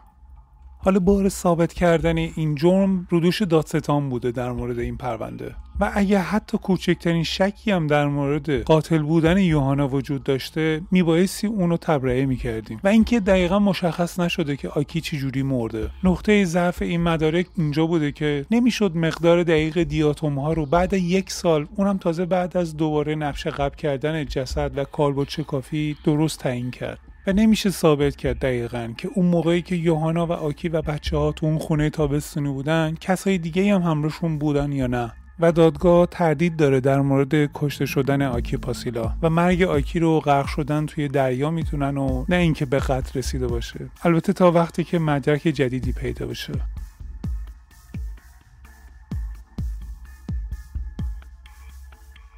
حالا 0.82 1.00
بار 1.00 1.30
ثابت 1.30 1.74
کردن 1.74 2.18
این 2.18 2.56
جرم 2.56 3.08
رودوش 3.10 3.42
دادستان 3.42 4.10
بوده 4.10 4.32
در 4.32 4.52
مورد 4.52 4.80
این 4.80 4.98
پرونده. 4.98 5.56
و 5.80 5.92
اگه 5.94 6.20
حتی 6.20 6.58
کوچکترین 6.58 7.24
شکی 7.24 7.72
هم 7.72 7.88
در 7.88 8.08
مورد 8.08 8.64
قاتل 8.64 8.98
بودن 8.98 9.38
یوهانا 9.38 9.88
وجود 9.88 10.24
داشته 10.24 10.82
میبایستی 10.92 11.48
اونو 11.48 11.78
تبرئه 11.78 12.26
می‌کردیم. 12.26 12.80
و 12.84 12.88
اینکه 12.88 13.20
دقیقا 13.20 13.60
مشخص 13.60 14.20
نشده 14.20 14.56
که 14.56 14.70
آکی 14.70 15.02
چجوری 15.02 15.44
مرده. 15.44 15.90
نقطه 16.04 16.46
ضعف 16.46 16.82
این 16.82 17.04
مدارک 17.04 17.46
اینجا 17.58 17.86
بوده 17.86 18.12
که 18.12 18.46
نمی‌شد 18.52 18.98
مقدار 18.98 19.44
دقیق 19.44 19.84
دیاتوم 19.84 20.40
ها 20.40 20.54
رو 20.54 20.66
بعد 20.66 20.94
یک 20.94 21.32
سال 21.32 21.68
اونم 21.76 21.98
تازه 21.98 22.26
بعد 22.26 22.58
از 22.58 22.78
دوباره 22.78 23.16
نقش 23.16 23.48
قبل 23.48 23.76
کردن 23.76 24.26
جسد 24.26 24.78
و 24.78 24.84
کالبد 24.84 25.30
شکافی 25.30 25.98
درست 26.04 26.40
تعیین 26.40 26.72
کرد. 26.72 27.00
و 27.28 27.34
نمیشه 27.34 27.70
ثابت 27.70 28.16
کرد 28.16 28.40
دقیقا 28.40 28.94
که 28.98 29.10
اون 29.16 29.26
موقعی 29.26 29.62
که 29.62 29.76
یوهانا 29.76 30.26
و 30.26 30.32
آکی 30.32 30.70
و 30.70 30.82
بچه 30.82 31.18
ها 31.18 31.32
تو 31.32 31.46
اون 31.46 31.58
خونه 31.58 31.90
تابستونی 31.90 32.50
بودن 32.50 32.96
کسای 33.02 33.38
دیگه 33.38 33.74
هم 33.74 33.82
همراهشون 33.82 34.38
بودن 34.38 34.72
یا 34.72 34.88
نه. 34.88 35.14
و 35.40 35.52
دادگاه 35.52 36.06
تردید 36.06 36.56
داره 36.56 36.80
در 36.80 37.02
مورد 37.02 37.52
کشته 37.54 37.86
شدن 37.86 38.22
آکی 38.22 38.58
پاسیلا. 38.58 39.14
و 39.22 39.30
مرگ 39.30 39.62
آکی 39.62 40.00
رو 40.00 40.20
غرق 40.20 40.48
شدن 40.48 40.86
توی 40.86 41.08
دریا 41.08 41.52
می‌تونن 41.52 41.98
و 41.98 42.26
نه 42.30 42.36
اینکه 42.36 42.66
به 42.66 42.80
قتل 42.80 43.20
رسیده 43.20 43.48
باشه. 43.48 43.90
البته 44.04 44.34
تا 44.34 44.52
وقتی 44.52 44.84
که 44.84 45.00
مدرک 45.00 45.42
جدیدی 45.42 45.92
پیدا 45.92 46.26
بشه. 46.26 46.54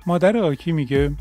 مادر 0.05 0.37
آکی 0.37 0.71
میگه 0.71 1.11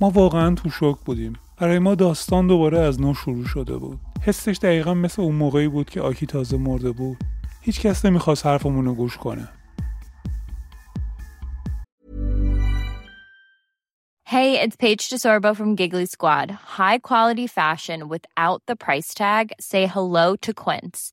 ما 0.00 0.10
واقعا 0.10 0.54
تو 0.54 0.70
شوک 0.70 0.98
بودیم. 1.04 1.32
برای 1.58 1.78
ما 1.78 1.94
داستان 1.94 2.46
دوباره 2.46 2.78
از 2.78 3.00
نو 3.00 3.14
شروع 3.14 3.44
شده 3.44 3.76
بود 3.76 4.00
حسش 4.22 4.58
دقیقا 4.62 4.94
مثل 4.94 5.22
اون 5.22 5.34
موقعی 5.34 5.68
بود 5.68 5.90
که 5.90 6.00
آکی 6.00 6.26
تازه 6.26 6.56
مرده 6.56 6.92
بود 6.92 7.16
هیچ 7.60 7.80
کس 7.80 8.04
نمی‌خواست 8.04 8.46
حرفمون 8.46 8.84
رو 8.84 8.94
گوش 8.94 9.16
کنه 9.16 9.48
Hey, 14.28 14.60
it's 14.60 14.76
Paige 14.76 15.08
DeSorbo 15.08 15.56
from 15.56 15.76
Giggly 15.76 16.04
Squad. 16.04 16.50
High 16.50 16.98
quality 16.98 17.46
fashion 17.46 18.08
without 18.08 18.60
the 18.66 18.74
price 18.74 19.14
tag. 19.14 19.52
Say 19.60 19.86
hello 19.86 20.34
to 20.44 20.52
Quince. 20.52 21.12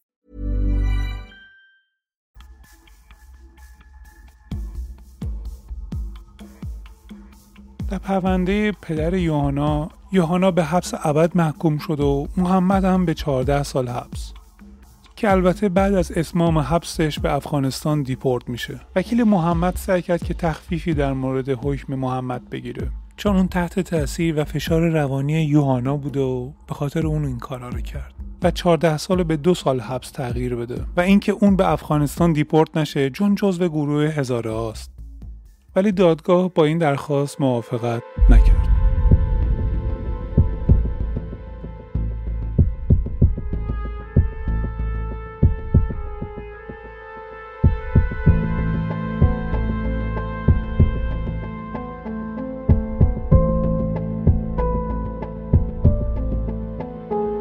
در 7.91 7.97
پرونده 7.97 8.71
پدر 8.71 9.13
یوهانا 9.13 9.89
یوهانا 10.11 10.51
به 10.51 10.63
حبس 10.63 10.93
ابد 11.03 11.37
محکوم 11.37 11.77
شد 11.77 11.99
و 11.99 12.27
محمد 12.37 12.85
هم 12.85 13.05
به 13.05 13.13
14 13.13 13.63
سال 13.63 13.87
حبس. 13.87 14.33
که 15.15 15.31
البته 15.31 15.69
بعد 15.69 15.93
از 15.93 16.11
اسمام 16.11 16.57
حبسش 16.57 17.19
به 17.19 17.33
افغانستان 17.33 18.03
دیپورت 18.03 18.49
میشه. 18.49 18.79
وکیل 18.95 19.23
محمد 19.23 19.75
سعی 19.75 20.01
کرد 20.01 20.23
که 20.23 20.33
تخفیفی 20.33 20.93
در 20.93 21.13
مورد 21.13 21.49
حکم 21.49 21.95
محمد 21.95 22.49
بگیره. 22.49 22.91
چون 23.17 23.35
اون 23.35 23.47
تحت 23.47 23.79
تاثیر 23.79 24.41
و 24.41 24.43
فشار 24.43 24.89
روانی 24.89 25.41
یوهانا 25.41 25.97
بود 25.97 26.17
و 26.17 26.53
به 26.67 26.73
خاطر 26.73 27.07
اون 27.07 27.25
این 27.25 27.39
کارا 27.39 27.69
رو 27.69 27.81
کرد. 27.81 28.13
و 28.43 28.51
14 28.51 28.97
سال 28.97 29.23
به 29.23 29.37
دو 29.37 29.53
سال 29.53 29.79
حبس 29.79 30.11
تغییر 30.11 30.55
بده. 30.55 30.85
و 30.97 31.01
اینکه 31.01 31.31
اون 31.31 31.55
به 31.55 31.71
افغانستان 31.71 32.33
دیپورت 32.33 32.77
نشه 32.77 33.09
چون 33.09 33.35
جزو 33.35 33.69
گروه 33.69 34.03
هزاره 34.03 34.51
هاست. 34.51 35.00
ولی 35.75 35.91
دادگاه 35.91 36.53
با 36.53 36.65
این 36.65 36.77
درخواست 36.77 37.41
موافقت 37.41 38.03
نکرد. 38.29 38.67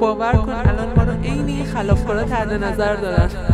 باور 0.00 0.32
کن 0.32 0.48
الان 0.52 0.94
ما 0.96 1.02
رو 1.02 1.22
عین 1.22 1.64
خلافکارا 1.64 2.24
تحت 2.24 2.48
نظر 2.48 2.96
دارن. 2.96 3.49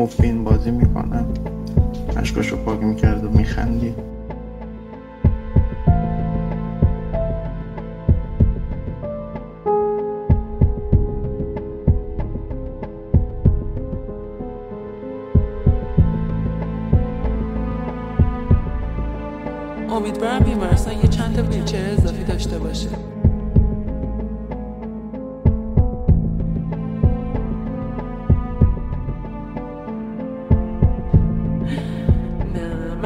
خوب 0.00 0.22
بین 0.22 0.44
بازی 0.44 0.70
می‌کنم 0.70 1.26
اشکاشو 2.16 2.56
پاک 2.56 2.82
می‌کرد 2.82 3.24
و 3.24 3.30
میخندی. 3.30 3.94
امیدوارم 19.90 20.38
بیمارستان 20.38 20.94
یه 20.94 21.08
چند 21.08 21.36
تا 21.36 21.42
ویلچر 21.42 21.90
اضافی 21.98 22.24
داشته 22.24 22.58
باشه. 22.58 22.88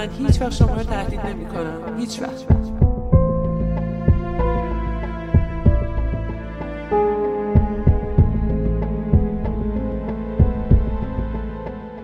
من 0.05 0.11
هیچ 0.11 0.41
وقت 0.41 0.53
شما 0.53 0.75
رو 0.75 0.83
تهدید 0.83 1.21
نمی 1.21 1.47
کنم 1.47 1.99
هیچ 1.99 2.23
وقت. 2.23 2.47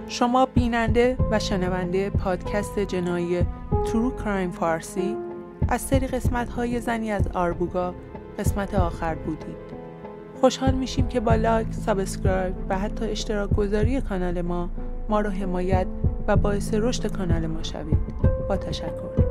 شما 0.08 0.46
بیننده 0.46 1.16
و 1.30 1.38
شنونده 1.38 2.10
پادکست 2.10 2.78
جنایی 2.78 3.46
True 3.86 4.16
Crime 4.16 4.50
فارسی 4.50 5.16
از 5.68 5.80
سری 5.80 6.06
قسمت 6.06 6.48
های 6.48 6.80
زنی 6.80 7.12
از 7.12 7.28
آربوگا 7.34 7.94
قسمت 8.38 8.74
آخر 8.74 9.14
بودید 9.14 9.80
خوشحال 10.40 10.74
میشیم 10.74 11.08
که 11.08 11.20
با 11.20 11.34
like، 11.34 11.74
subscribe 11.74 12.54
و 12.68 12.78
حتی 12.78 13.04
اشتراک 13.04 13.50
گذاری 13.50 14.00
کانال 14.00 14.42
ما 14.42 14.70
ما 15.08 15.20
رو 15.20 15.30
حمایت 15.30 15.86
و 16.30 16.36
باعث 16.36 16.74
رشد 16.74 17.06
کانال 17.06 17.46
ما 17.46 17.62
شوید. 17.62 17.98
با 18.48 18.56
تشکر. 18.56 19.29